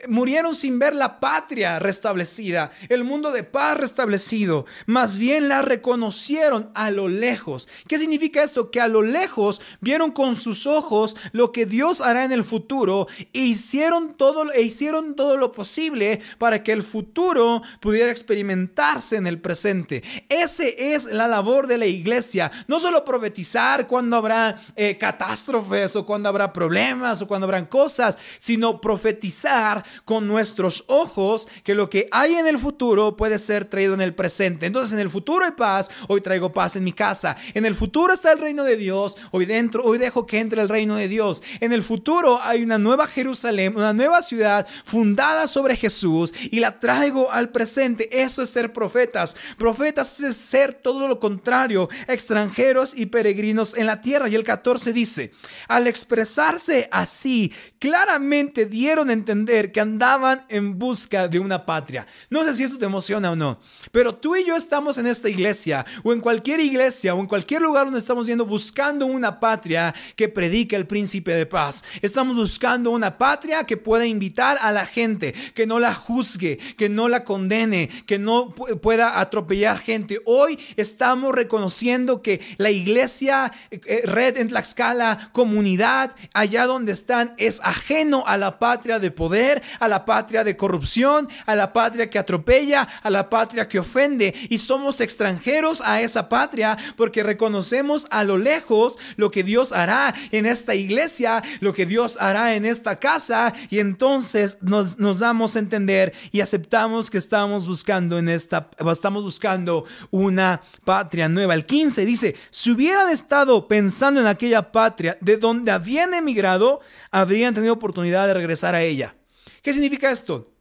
murieron 0.07 0.53
sin 0.53 0.79
ver 0.79 0.93
la 0.93 1.19
patria 1.19 1.79
restablecida, 1.79 2.71
el 2.89 3.03
mundo 3.03 3.31
de 3.31 3.43
paz 3.43 3.77
restablecido, 3.77 4.65
más 4.85 5.17
bien 5.17 5.47
la 5.47 5.61
reconocieron 5.61 6.69
a 6.75 6.91
lo 6.91 7.07
lejos. 7.07 7.67
¿Qué 7.87 7.97
significa 7.97 8.43
esto? 8.43 8.69
Que 8.69 8.81
a 8.81 8.87
lo 8.87 9.01
lejos 9.01 9.61
vieron 9.79 10.11
con 10.11 10.35
sus 10.35 10.67
ojos 10.67 11.15
lo 11.31 11.51
que 11.51 11.65
Dios 11.65 12.01
hará 12.01 12.25
en 12.25 12.31
el 12.31 12.43
futuro 12.43 13.07
e 13.33 13.39
hicieron 13.39 14.13
todo, 14.13 14.51
e 14.51 14.61
hicieron 14.61 15.15
todo 15.15 15.37
lo 15.37 15.51
posible 15.51 16.21
para 16.37 16.63
que 16.63 16.71
el 16.71 16.83
futuro 16.83 17.61
pudiera 17.79 18.11
experimentarse 18.11 19.15
en 19.15 19.27
el 19.27 19.41
presente. 19.41 20.03
Ese 20.29 20.93
es 20.93 21.05
la 21.05 21.27
labor 21.27 21.67
de 21.67 21.77
la 21.77 21.87
iglesia, 21.87 22.51
no 22.67 22.79
solo 22.79 23.03
profetizar 23.03 23.87
cuando 23.87 24.17
habrá 24.17 24.59
eh, 24.75 24.97
catástrofes 24.97 25.95
o 25.95 26.05
cuando 26.05 26.29
habrá 26.29 26.53
problemas 26.53 27.21
o 27.21 27.27
cuando 27.27 27.45
habrán 27.45 27.65
cosas, 27.65 28.17
sino 28.39 28.79
profetizar 28.79 29.70
con 30.05 30.27
nuestros 30.27 30.85
ojos 30.87 31.47
que 31.63 31.75
lo 31.75 31.89
que 31.89 32.07
hay 32.11 32.35
en 32.35 32.47
el 32.47 32.57
futuro 32.57 33.15
puede 33.15 33.39
ser 33.39 33.65
traído 33.65 33.93
en 33.93 34.01
el 34.01 34.13
presente. 34.13 34.65
Entonces 34.65 34.93
en 34.93 34.99
el 34.99 35.09
futuro 35.09 35.45
hay 35.45 35.51
paz, 35.51 35.89
hoy 36.07 36.21
traigo 36.21 36.51
paz 36.51 36.75
en 36.75 36.83
mi 36.83 36.93
casa. 36.93 37.35
En 37.53 37.65
el 37.65 37.75
futuro 37.75 38.13
está 38.13 38.31
el 38.31 38.39
reino 38.39 38.63
de 38.63 38.77
Dios, 38.77 39.17
hoy 39.31 39.45
dentro, 39.45 39.83
hoy 39.83 39.97
dejo 39.97 40.25
que 40.25 40.39
entre 40.39 40.61
el 40.61 40.69
reino 40.69 40.95
de 40.95 41.07
Dios. 41.07 41.43
En 41.59 41.73
el 41.73 41.83
futuro 41.83 42.39
hay 42.41 42.63
una 42.63 42.77
nueva 42.77 43.07
Jerusalén, 43.07 43.75
una 43.75 43.93
nueva 43.93 44.21
ciudad 44.21 44.67
fundada 44.85 45.47
sobre 45.47 45.75
Jesús 45.75 46.33
y 46.51 46.59
la 46.59 46.79
traigo 46.79 47.31
al 47.31 47.49
presente. 47.49 48.21
Eso 48.21 48.41
es 48.41 48.49
ser 48.49 48.73
profetas. 48.73 49.35
Profetas 49.57 50.19
es 50.21 50.35
ser 50.35 50.73
todo 50.73 51.07
lo 51.07 51.19
contrario, 51.19 51.89
extranjeros 52.07 52.93
y 52.95 53.07
peregrinos 53.07 53.77
en 53.77 53.85
la 53.85 54.01
tierra. 54.01 54.29
Y 54.29 54.35
el 54.35 54.43
14 54.43 54.93
dice, 54.93 55.31
al 55.67 55.87
expresarse 55.87 56.87
así, 56.91 57.53
claramente 57.79 58.65
dieron 58.65 59.09
a 59.09 59.13
entender 59.13 59.60
que 59.69 59.81
andaban 59.81 60.45
en 60.49 60.79
busca 60.79 61.27
de 61.27 61.39
una 61.39 61.65
patria. 61.65 62.07
No 62.29 62.43
sé 62.43 62.55
si 62.55 62.63
esto 62.63 62.79
te 62.79 62.85
emociona 62.85 63.31
o 63.31 63.35
no, 63.35 63.59
pero 63.91 64.15
tú 64.15 64.35
y 64.35 64.45
yo 64.45 64.55
estamos 64.55 64.97
en 64.97 65.07
esta 65.07 65.29
iglesia 65.29 65.85
o 66.03 66.13
en 66.13 66.21
cualquier 66.21 66.59
iglesia 66.61 67.13
o 67.13 67.19
en 67.19 67.27
cualquier 67.27 67.61
lugar 67.61 67.85
donde 67.85 67.99
estamos 67.99 68.27
yendo 68.27 68.45
buscando 68.45 69.05
una 69.05 69.39
patria 69.39 69.93
que 70.15 70.29
predique 70.29 70.75
el 70.75 70.87
príncipe 70.87 71.35
de 71.35 71.45
paz. 71.45 71.83
Estamos 72.01 72.37
buscando 72.37 72.91
una 72.91 73.17
patria 73.17 73.65
que 73.65 73.77
pueda 73.77 74.05
invitar 74.05 74.57
a 74.61 74.71
la 74.71 74.85
gente, 74.85 75.33
que 75.53 75.67
no 75.67 75.79
la 75.79 75.93
juzgue, 75.93 76.57
que 76.77 76.89
no 76.89 77.09
la 77.09 77.23
condene, 77.23 77.89
que 78.05 78.17
no 78.17 78.53
pueda 78.55 79.19
atropellar 79.19 79.79
gente. 79.79 80.19
Hoy 80.25 80.57
estamos 80.77 81.35
reconociendo 81.35 82.21
que 82.21 82.41
la 82.57 82.71
iglesia, 82.71 83.51
eh, 83.71 84.01
red 84.05 84.37
en 84.37 84.47
Tlaxcala, 84.47 85.31
comunidad, 85.33 86.15
allá 86.33 86.65
donde 86.65 86.91
están, 86.91 87.33
es 87.37 87.61
ajeno 87.63 88.23
a 88.25 88.37
la 88.37 88.59
patria 88.59 88.99
de 88.99 89.11
poder, 89.11 89.50
a 89.79 89.87
la 89.87 90.05
patria 90.05 90.43
de 90.43 90.55
corrupción, 90.55 91.27
a 91.45 91.55
la 91.55 91.73
patria 91.73 92.09
que 92.09 92.19
atropella, 92.19 92.87
a 93.01 93.09
la 93.09 93.29
patria 93.29 93.67
que 93.67 93.79
ofende. 93.79 94.33
Y 94.49 94.57
somos 94.57 95.01
extranjeros 95.01 95.81
a 95.81 96.01
esa 96.01 96.29
patria 96.29 96.77
porque 96.95 97.23
reconocemos 97.23 98.07
a 98.11 98.23
lo 98.23 98.37
lejos 98.37 98.99
lo 99.15 99.31
que 99.31 99.43
Dios 99.43 99.71
hará 99.71 100.13
en 100.31 100.45
esta 100.45 100.75
iglesia, 100.75 101.41
lo 101.59 101.73
que 101.73 101.85
Dios 101.85 102.17
hará 102.19 102.55
en 102.55 102.65
esta 102.65 102.97
casa. 102.97 103.53
Y 103.69 103.79
entonces 103.79 104.57
nos, 104.61 104.99
nos 104.99 105.19
damos 105.19 105.55
a 105.55 105.59
entender 105.59 106.13
y 106.31 106.41
aceptamos 106.41 107.09
que 107.09 107.17
estamos 107.17 107.67
buscando 107.67 108.17
en 108.17 108.29
esta, 108.29 108.69
estamos 108.91 109.23
buscando 109.23 109.85
una 110.11 110.61
patria 110.85 111.27
nueva. 111.29 111.53
El 111.53 111.65
15 111.65 112.05
dice, 112.05 112.35
si 112.49 112.71
hubieran 112.71 113.09
estado 113.09 113.67
pensando 113.67 114.21
en 114.21 114.27
aquella 114.27 114.71
patria 114.71 115.17
de 115.21 115.37
donde 115.37 115.71
habían 115.71 116.13
emigrado, 116.13 116.81
habrían 117.11 117.53
tenido 117.53 117.73
oportunidad 117.73 118.27
de 118.27 118.33
regresar 118.33 118.75
a 118.75 118.81
ella. 118.81 119.15
¿Qué 119.61 119.73
significa 119.73 120.11
esto? 120.11 120.51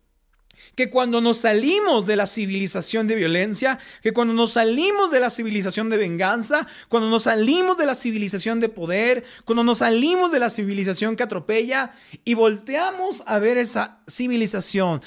que 0.75 0.91
cuando 0.91 1.21
nos 1.21 1.39
salimos 1.39 2.07
de 2.07 2.17
la 2.17 2.27
civilización 2.27 3.07
de 3.07 3.17
violencia, 3.17 3.79
que 4.03 4.13
cuando 4.13 4.35
nos 4.35 4.53
salimos 4.53 5.11
de 5.11 5.21
la 5.21 5.31
civilización 5.31 5.91
de 5.91 5.97
venganza, 5.97 6.67
cuando 6.89 7.09
nos 7.09 7.25
salimos 7.25 7.77
de 7.77 7.87
la 7.87 7.95
civilización 7.95 8.61
de 8.61 8.69
poder, 8.69 9.25
cuando 9.45 9.65
nos 9.65 9.79
salimos 9.79 10.33
de 10.33 10.41
la 10.41 10.51
civilización 10.51 11.17
que 11.17 11.23
atropella 11.23 11.93
y 12.25 12.35
volteamos 12.35 13.25
a 13.27 13.39
ver 13.39 13.59
esa 13.59 14.00
civilización, 14.11 15.01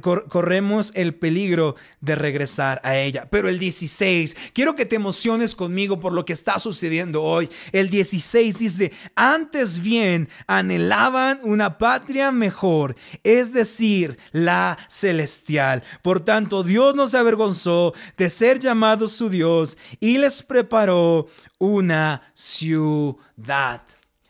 corremos 0.00 0.92
el 0.94 1.14
peligro 1.14 1.76
de 2.00 2.14
regresar 2.14 2.80
a 2.82 2.96
ella. 2.96 3.28
Pero 3.30 3.48
el 3.48 3.58
16, 3.58 4.36
quiero 4.52 4.74
que 4.74 4.86
te 4.86 4.96
emociones 4.96 5.54
conmigo 5.54 6.00
por 6.00 6.12
lo 6.12 6.24
que 6.24 6.32
está 6.32 6.58
sucediendo 6.58 7.22
hoy. 7.22 7.48
El 7.72 7.90
16 7.90 8.58
dice, 8.58 8.92
antes 9.14 9.80
bien 9.80 10.28
anhelaban 10.46 11.40
una 11.42 11.78
patria 11.78 12.32
mejor, 12.32 12.96
es 13.22 13.52
decir, 13.52 14.18
la 14.32 14.78
celestial. 14.88 15.82
Por 16.02 16.20
tanto, 16.20 16.62
Dios 16.62 16.94
no 16.94 17.08
se 17.08 17.18
avergonzó 17.18 17.94
de 18.16 18.30
ser 18.30 18.58
llamado 18.58 19.08
su 19.08 19.28
Dios 19.28 19.76
y 20.00 20.18
les 20.18 20.42
preparó 20.42 21.26
una 21.58 22.22
ciudad. 22.34 23.82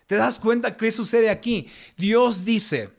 ¿Te 0.07 0.15
das 0.15 0.39
cuenta 0.39 0.77
qué 0.77 0.93
sucede 0.93 1.31
aquí? 1.31 1.69
Dios 1.97 2.45
dice, 2.45 2.95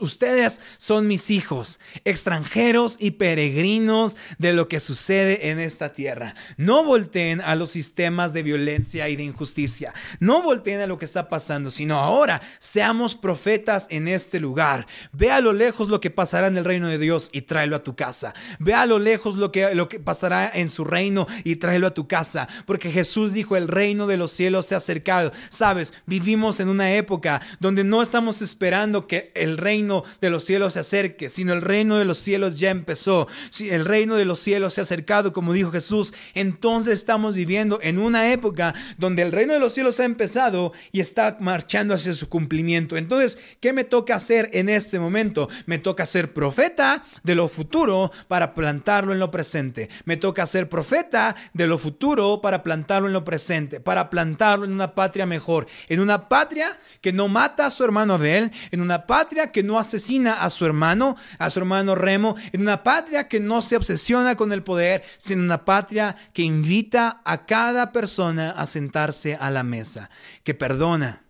ustedes 0.00 0.60
son 0.78 1.06
mis 1.06 1.30
hijos, 1.30 1.80
extranjeros 2.04 2.96
y 3.00 3.12
peregrinos 3.12 4.16
de 4.38 4.52
lo 4.52 4.68
que 4.68 4.80
sucede 4.80 5.50
en 5.50 5.58
esta 5.58 5.92
tierra. 5.92 6.34
No 6.56 6.84
volteen 6.84 7.40
a 7.40 7.54
los 7.54 7.70
sistemas 7.70 8.32
de 8.32 8.42
violencia 8.42 9.08
y 9.08 9.16
de 9.16 9.24
injusticia. 9.24 9.92
No 10.20 10.42
volteen 10.42 10.80
a 10.80 10.86
lo 10.86 10.98
que 10.98 11.04
está 11.04 11.28
pasando, 11.28 11.70
sino 11.70 11.98
ahora 11.98 12.40
seamos 12.58 13.14
profetas 13.14 13.86
en 13.90 14.08
este 14.08 14.40
lugar. 14.40 14.86
Ve 15.12 15.30
a 15.30 15.40
lo 15.40 15.52
lejos 15.52 15.88
lo 15.88 16.00
que 16.00 16.10
pasará 16.10 16.46
en 16.46 16.56
el 16.56 16.64
reino 16.64 16.88
de 16.88 16.98
Dios 16.98 17.30
y 17.32 17.42
tráelo 17.42 17.76
a 17.76 17.84
tu 17.84 17.96
casa. 17.96 18.34
Ve 18.58 18.74
a 18.74 18.86
lo 18.86 18.98
lejos 18.98 19.36
lo 19.36 19.52
que, 19.52 19.74
lo 19.74 19.88
que 19.88 20.00
pasará 20.00 20.50
en 20.52 20.68
su 20.68 20.84
reino 20.84 21.26
y 21.44 21.56
tráelo 21.56 21.86
a 21.86 21.94
tu 21.94 22.08
casa. 22.08 22.48
Porque 22.66 22.90
Jesús 22.90 23.32
dijo, 23.32 23.56
el 23.56 23.68
reino 23.68 24.06
de 24.06 24.16
los 24.16 24.30
cielos 24.30 24.66
se 24.66 24.74
ha 24.74 24.78
acercado. 24.78 25.32
Sabes, 25.48 25.92
vivimos 26.06 26.60
en 26.60 26.68
una 26.68 26.92
época 26.92 27.40
donde 27.60 27.84
no 27.84 28.02
estamos 28.02 28.42
esperando 28.42 29.06
que 29.06 29.32
el 29.34 29.58
reino 29.64 30.04
de 30.20 30.30
los 30.30 30.44
cielos 30.44 30.74
se 30.74 30.80
acerque, 30.80 31.28
sino 31.28 31.52
el 31.52 31.62
reino 31.62 31.96
de 31.98 32.04
los 32.04 32.18
cielos 32.18 32.60
ya 32.60 32.70
empezó. 32.70 33.26
Si 33.50 33.70
el 33.70 33.84
reino 33.84 34.14
de 34.14 34.24
los 34.24 34.38
cielos 34.38 34.74
se 34.74 34.80
ha 34.80 34.82
acercado, 34.82 35.32
como 35.32 35.52
dijo 35.52 35.72
Jesús, 35.72 36.14
entonces 36.34 36.94
estamos 36.94 37.34
viviendo 37.34 37.78
en 37.82 37.98
una 37.98 38.30
época 38.30 38.74
donde 38.98 39.22
el 39.22 39.32
reino 39.32 39.54
de 39.54 39.58
los 39.58 39.72
cielos 39.72 39.98
ha 39.98 40.04
empezado 40.04 40.72
y 40.92 41.00
está 41.00 41.38
marchando 41.40 41.94
hacia 41.94 42.14
su 42.14 42.28
cumplimiento. 42.28 42.96
Entonces, 42.96 43.38
¿qué 43.60 43.72
me 43.72 43.84
toca 43.84 44.14
hacer 44.14 44.50
en 44.52 44.68
este 44.68 45.00
momento? 45.00 45.48
Me 45.66 45.78
toca 45.78 46.06
ser 46.06 46.32
profeta 46.32 47.02
de 47.22 47.34
lo 47.34 47.48
futuro 47.48 48.10
para 48.28 48.54
plantarlo 48.54 49.12
en 49.12 49.18
lo 49.18 49.30
presente. 49.30 49.88
Me 50.04 50.16
toca 50.16 50.46
ser 50.46 50.68
profeta 50.68 51.34
de 51.54 51.66
lo 51.66 51.78
futuro 51.78 52.40
para 52.40 52.62
plantarlo 52.62 53.08
en 53.08 53.14
lo 53.14 53.24
presente, 53.24 53.80
para 53.80 54.10
plantarlo 54.10 54.66
en 54.66 54.72
una 54.72 54.94
patria 54.94 55.26
mejor, 55.26 55.66
en 55.88 56.00
una 56.00 56.28
patria 56.28 56.78
que 57.00 57.12
no 57.12 57.28
mata 57.28 57.66
a 57.66 57.70
su 57.70 57.84
hermano 57.84 58.14
Abel, 58.14 58.50
en 58.70 58.80
una 58.80 59.06
patria 59.06 59.50
que 59.54 59.62
no 59.62 59.78
asesina 59.78 60.34
a 60.44 60.50
su 60.50 60.66
hermano, 60.66 61.16
a 61.38 61.48
su 61.48 61.60
hermano 61.60 61.94
Remo, 61.94 62.34
en 62.52 62.60
una 62.60 62.82
patria 62.82 63.28
que 63.28 63.38
no 63.38 63.62
se 63.62 63.76
obsesiona 63.76 64.34
con 64.36 64.52
el 64.52 64.64
poder, 64.64 65.04
sino 65.16 65.42
una 65.42 65.64
patria 65.64 66.16
que 66.32 66.42
invita 66.42 67.22
a 67.24 67.46
cada 67.46 67.92
persona 67.92 68.50
a 68.50 68.66
sentarse 68.66 69.36
a 69.36 69.52
la 69.52 69.62
mesa, 69.62 70.10
que 70.42 70.54
perdona, 70.54 71.24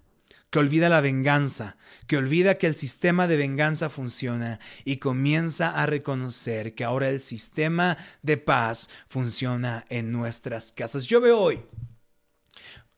que 0.48 0.58
olvida 0.58 0.88
la 0.88 1.02
venganza, 1.02 1.76
que 2.06 2.16
olvida 2.16 2.56
que 2.56 2.66
el 2.66 2.74
sistema 2.74 3.28
de 3.28 3.36
venganza 3.36 3.90
funciona 3.90 4.58
y 4.86 4.96
comienza 4.96 5.70
a 5.70 5.84
reconocer 5.84 6.74
que 6.74 6.84
ahora 6.84 7.10
el 7.10 7.20
sistema 7.20 7.98
de 8.22 8.38
paz 8.38 8.88
funciona 9.06 9.84
en 9.90 10.12
nuestras 10.12 10.72
casas. 10.72 11.06
Yo 11.06 11.20
veo 11.20 11.38
hoy 11.38 11.62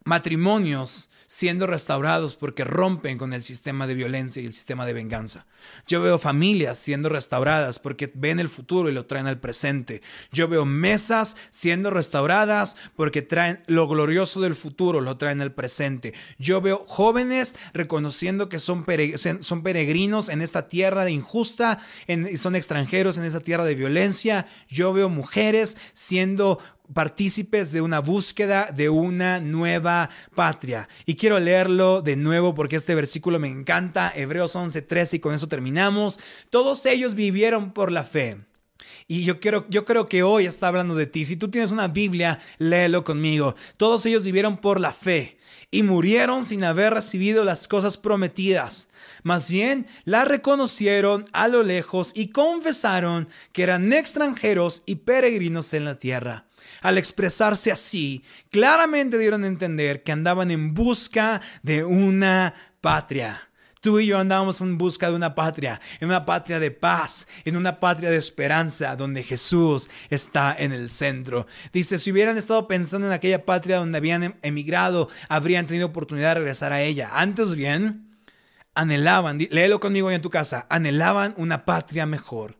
matrimonios 0.06 1.10
siendo 1.26 1.66
restaurados 1.66 2.36
porque 2.36 2.62
rompen 2.64 3.18
con 3.18 3.32
el 3.32 3.42
sistema 3.42 3.88
de 3.88 3.96
violencia 3.96 4.40
y 4.40 4.46
el 4.46 4.54
sistema 4.54 4.86
de 4.86 4.92
venganza. 4.92 5.46
Yo 5.88 6.00
veo 6.00 6.16
familias 6.16 6.78
siendo 6.78 7.08
restauradas 7.08 7.80
porque 7.80 8.10
ven 8.14 8.38
el 8.38 8.48
futuro 8.48 8.88
y 8.88 8.92
lo 8.92 9.06
traen 9.06 9.26
al 9.26 9.40
presente. 9.40 10.02
Yo 10.30 10.46
veo 10.46 10.64
mesas 10.64 11.36
siendo 11.50 11.90
restauradas 11.90 12.76
porque 12.94 13.20
traen 13.20 13.64
lo 13.66 13.88
glorioso 13.88 14.40
del 14.40 14.54
futuro, 14.54 15.00
lo 15.00 15.16
traen 15.16 15.42
al 15.42 15.52
presente. 15.52 16.14
Yo 16.38 16.60
veo 16.60 16.84
jóvenes 16.86 17.56
reconociendo 17.74 18.48
que 18.48 18.60
son, 18.60 18.84
peregrinos 18.84 20.28
en 20.28 20.40
esta 20.40 20.68
tierra 20.68 21.04
de 21.04 21.10
injusta, 21.10 21.80
en, 22.06 22.36
son 22.36 22.54
extranjeros 22.54 23.18
en 23.18 23.24
esta 23.24 23.40
tierra 23.40 23.64
de 23.64 23.74
violencia. 23.74 24.46
Yo 24.68 24.92
veo 24.92 25.08
mujeres 25.08 25.76
siendo 25.92 26.60
partícipes 26.92 27.72
de 27.72 27.80
una 27.80 28.00
búsqueda 28.00 28.70
de 28.72 28.88
una 28.88 29.40
nueva 29.40 30.10
patria. 30.34 30.88
Y 31.04 31.16
quiero 31.16 31.38
leerlo 31.38 32.02
de 32.02 32.16
nuevo 32.16 32.54
porque 32.54 32.76
este 32.76 32.94
versículo 32.94 33.38
me 33.38 33.48
encanta, 33.48 34.12
Hebreos 34.14 34.56
11:13 34.56 35.14
y 35.14 35.20
con 35.20 35.34
eso 35.34 35.48
terminamos. 35.48 36.18
Todos 36.50 36.86
ellos 36.86 37.14
vivieron 37.14 37.72
por 37.72 37.92
la 37.92 38.04
fe. 38.04 38.38
Y 39.08 39.24
yo, 39.24 39.38
quiero, 39.38 39.66
yo 39.68 39.84
creo 39.84 40.08
que 40.08 40.22
hoy 40.22 40.46
está 40.46 40.68
hablando 40.68 40.96
de 40.96 41.06
ti. 41.06 41.24
Si 41.24 41.36
tú 41.36 41.48
tienes 41.48 41.70
una 41.70 41.86
Biblia, 41.86 42.40
léelo 42.58 43.04
conmigo. 43.04 43.54
Todos 43.76 44.04
ellos 44.06 44.24
vivieron 44.24 44.56
por 44.56 44.80
la 44.80 44.92
fe 44.92 45.38
y 45.70 45.82
murieron 45.82 46.44
sin 46.44 46.64
haber 46.64 46.94
recibido 46.94 47.44
las 47.44 47.68
cosas 47.68 47.98
prometidas. 47.98 48.88
Más 49.22 49.50
bien, 49.50 49.86
la 50.04 50.24
reconocieron 50.24 51.26
a 51.32 51.48
lo 51.48 51.62
lejos 51.62 52.12
y 52.14 52.30
confesaron 52.30 53.28
que 53.52 53.62
eran 53.62 53.92
extranjeros 53.92 54.82
y 54.86 54.96
peregrinos 54.96 55.72
en 55.74 55.84
la 55.84 55.98
tierra. 55.98 56.45
Al 56.82 56.98
expresarse 56.98 57.72
así, 57.72 58.24
claramente 58.50 59.18
dieron 59.18 59.44
a 59.44 59.48
entender 59.48 60.02
que 60.02 60.12
andaban 60.12 60.50
en 60.50 60.74
busca 60.74 61.40
de 61.62 61.84
una 61.84 62.54
patria. 62.80 63.42
Tú 63.80 64.00
y 64.00 64.06
yo 64.06 64.18
andábamos 64.18 64.60
en 64.60 64.78
busca 64.78 65.08
de 65.08 65.14
una 65.14 65.34
patria, 65.34 65.80
en 66.00 66.08
una 66.08 66.24
patria 66.24 66.58
de 66.58 66.72
paz, 66.72 67.28
en 67.44 67.56
una 67.56 67.78
patria 67.78 68.10
de 68.10 68.16
esperanza, 68.16 68.96
donde 68.96 69.22
Jesús 69.22 69.88
está 70.10 70.56
en 70.58 70.72
el 70.72 70.90
centro. 70.90 71.46
Dice, 71.72 71.98
si 71.98 72.10
hubieran 72.10 72.36
estado 72.36 72.66
pensando 72.66 73.06
en 73.06 73.12
aquella 73.12 73.44
patria 73.44 73.78
donde 73.78 73.98
habían 73.98 74.24
em-, 74.24 74.34
emigrado, 74.42 75.08
habrían 75.28 75.66
tenido 75.66 75.86
oportunidad 75.86 76.30
de 76.30 76.40
regresar 76.40 76.72
a 76.72 76.82
ella. 76.82 77.10
Antes 77.12 77.54
bien, 77.54 78.16
anhelaban, 78.74 79.38
léelo 79.50 79.78
conmigo 79.78 80.10
en 80.10 80.22
tu 80.22 80.30
casa, 80.30 80.66
anhelaban 80.68 81.34
una 81.36 81.64
patria 81.64 82.06
mejor 82.06 82.56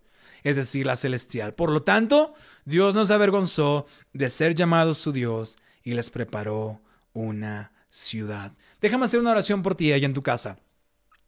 es 0.47 0.55
decir, 0.55 0.87
la 0.87 0.95
celestial. 0.95 1.55
Por 1.55 1.73
lo 1.73 1.83
tanto, 1.83 2.33
Dios 2.65 2.95
nos 2.95 3.11
avergonzó 3.11 3.85
de 4.13 4.31
ser 4.31 4.55
llamados 4.55 4.97
su 4.97 5.11
Dios 5.11 5.57
y 5.83 5.95
les 5.95 6.09
preparó 6.09 6.81
una 7.13 7.73
ciudad. 7.91 8.53
Déjame 8.81 9.07
hacer 9.07 9.19
una 9.19 9.33
oración 9.33 9.63
por 9.63 9.75
ti 9.75 9.93
allá 9.93 10.07
en 10.07 10.15
tu 10.15 10.23
casa. 10.23 10.61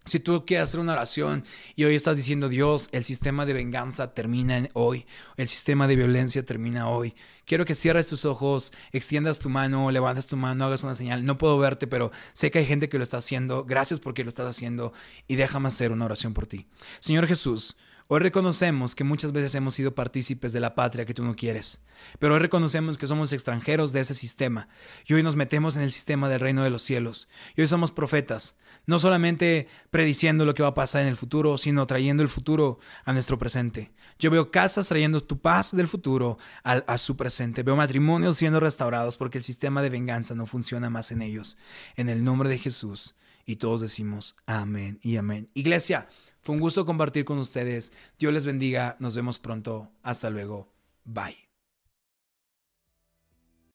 Si 0.04 0.20
tú 0.20 0.46
quieres 0.46 0.68
hacer 0.68 0.78
una 0.78 0.92
oración 0.92 1.42
y 1.74 1.82
hoy 1.82 1.96
estás 1.96 2.16
diciendo, 2.16 2.48
Dios, 2.48 2.90
el 2.92 3.04
sistema 3.04 3.44
de 3.44 3.54
venganza 3.54 4.14
termina 4.14 4.68
hoy, 4.74 5.04
el 5.36 5.48
sistema 5.48 5.88
de 5.88 5.96
violencia 5.96 6.44
termina 6.44 6.88
hoy, 6.88 7.12
quiero 7.44 7.64
que 7.64 7.74
cierres 7.74 8.06
tus 8.06 8.24
ojos, 8.24 8.72
extiendas 8.92 9.40
tu 9.40 9.48
mano, 9.48 9.90
levantes 9.90 10.28
tu 10.28 10.36
mano, 10.36 10.64
hagas 10.64 10.84
una 10.84 10.94
señal. 10.94 11.26
No 11.26 11.38
puedo 11.38 11.58
verte, 11.58 11.88
pero 11.88 12.12
sé 12.34 12.52
que 12.52 12.60
hay 12.60 12.66
gente 12.66 12.88
que 12.88 12.98
lo 12.98 13.02
está 13.02 13.16
haciendo. 13.16 13.64
Gracias 13.64 13.98
porque 13.98 14.22
lo 14.22 14.28
estás 14.28 14.46
haciendo 14.46 14.92
y 15.26 15.34
déjame 15.34 15.66
hacer 15.66 15.90
una 15.90 16.04
oración 16.04 16.34
por 16.34 16.46
ti. 16.46 16.66
Señor 17.00 17.26
Jesús, 17.26 17.76
Hoy 18.10 18.20
reconocemos 18.20 18.94
que 18.94 19.04
muchas 19.04 19.32
veces 19.32 19.54
hemos 19.54 19.74
sido 19.74 19.94
partícipes 19.94 20.54
de 20.54 20.60
la 20.60 20.74
patria 20.74 21.04
que 21.04 21.12
tú 21.12 21.24
no 21.24 21.36
quieres, 21.36 21.82
pero 22.18 22.32
hoy 22.32 22.40
reconocemos 22.40 22.96
que 22.96 23.06
somos 23.06 23.34
extranjeros 23.34 23.92
de 23.92 24.00
ese 24.00 24.14
sistema 24.14 24.70
y 25.06 25.12
hoy 25.12 25.22
nos 25.22 25.36
metemos 25.36 25.76
en 25.76 25.82
el 25.82 25.92
sistema 25.92 26.30
del 26.30 26.40
reino 26.40 26.64
de 26.64 26.70
los 26.70 26.80
cielos 26.80 27.28
y 27.54 27.60
hoy 27.60 27.66
somos 27.66 27.92
profetas, 27.92 28.56
no 28.86 28.98
solamente 28.98 29.68
prediciendo 29.90 30.46
lo 30.46 30.54
que 30.54 30.62
va 30.62 30.70
a 30.70 30.74
pasar 30.74 31.02
en 31.02 31.08
el 31.08 31.18
futuro, 31.18 31.58
sino 31.58 31.86
trayendo 31.86 32.22
el 32.22 32.30
futuro 32.30 32.78
a 33.04 33.12
nuestro 33.12 33.38
presente. 33.38 33.92
Yo 34.18 34.30
veo 34.30 34.50
casas 34.50 34.88
trayendo 34.88 35.22
tu 35.22 35.42
paz 35.42 35.76
del 35.76 35.86
futuro 35.86 36.38
a, 36.64 36.96
su 36.96 37.14
presente, 37.14 37.62
veo 37.62 37.76
matrimonios 37.76 38.38
siendo 38.38 38.58
restaurados 38.58 39.18
porque 39.18 39.36
el 39.36 39.44
sistema 39.44 39.82
de 39.82 39.90
venganza 39.90 40.34
no 40.34 40.46
funciona 40.46 40.88
más 40.88 41.12
en 41.12 41.20
ellos. 41.20 41.58
En 41.94 42.08
el 42.08 42.24
nombre 42.24 42.48
de 42.48 42.56
Jesús. 42.56 43.16
Y 43.44 43.56
todos 43.56 43.80
decimos 43.80 44.36
amén 44.46 44.98
y 45.02 45.16
amén. 45.16 45.48
Iglesia, 45.54 46.08
fue 46.40 46.54
un 46.54 46.60
gusto 46.60 46.86
compartir 46.86 47.24
con 47.24 47.38
ustedes. 47.38 47.92
Dios 48.18 48.32
les 48.32 48.46
bendiga. 48.46 48.96
Nos 48.98 49.14
vemos 49.14 49.38
pronto. 49.38 49.90
Hasta 50.02 50.30
luego. 50.30 50.72
Bye. 51.04 51.47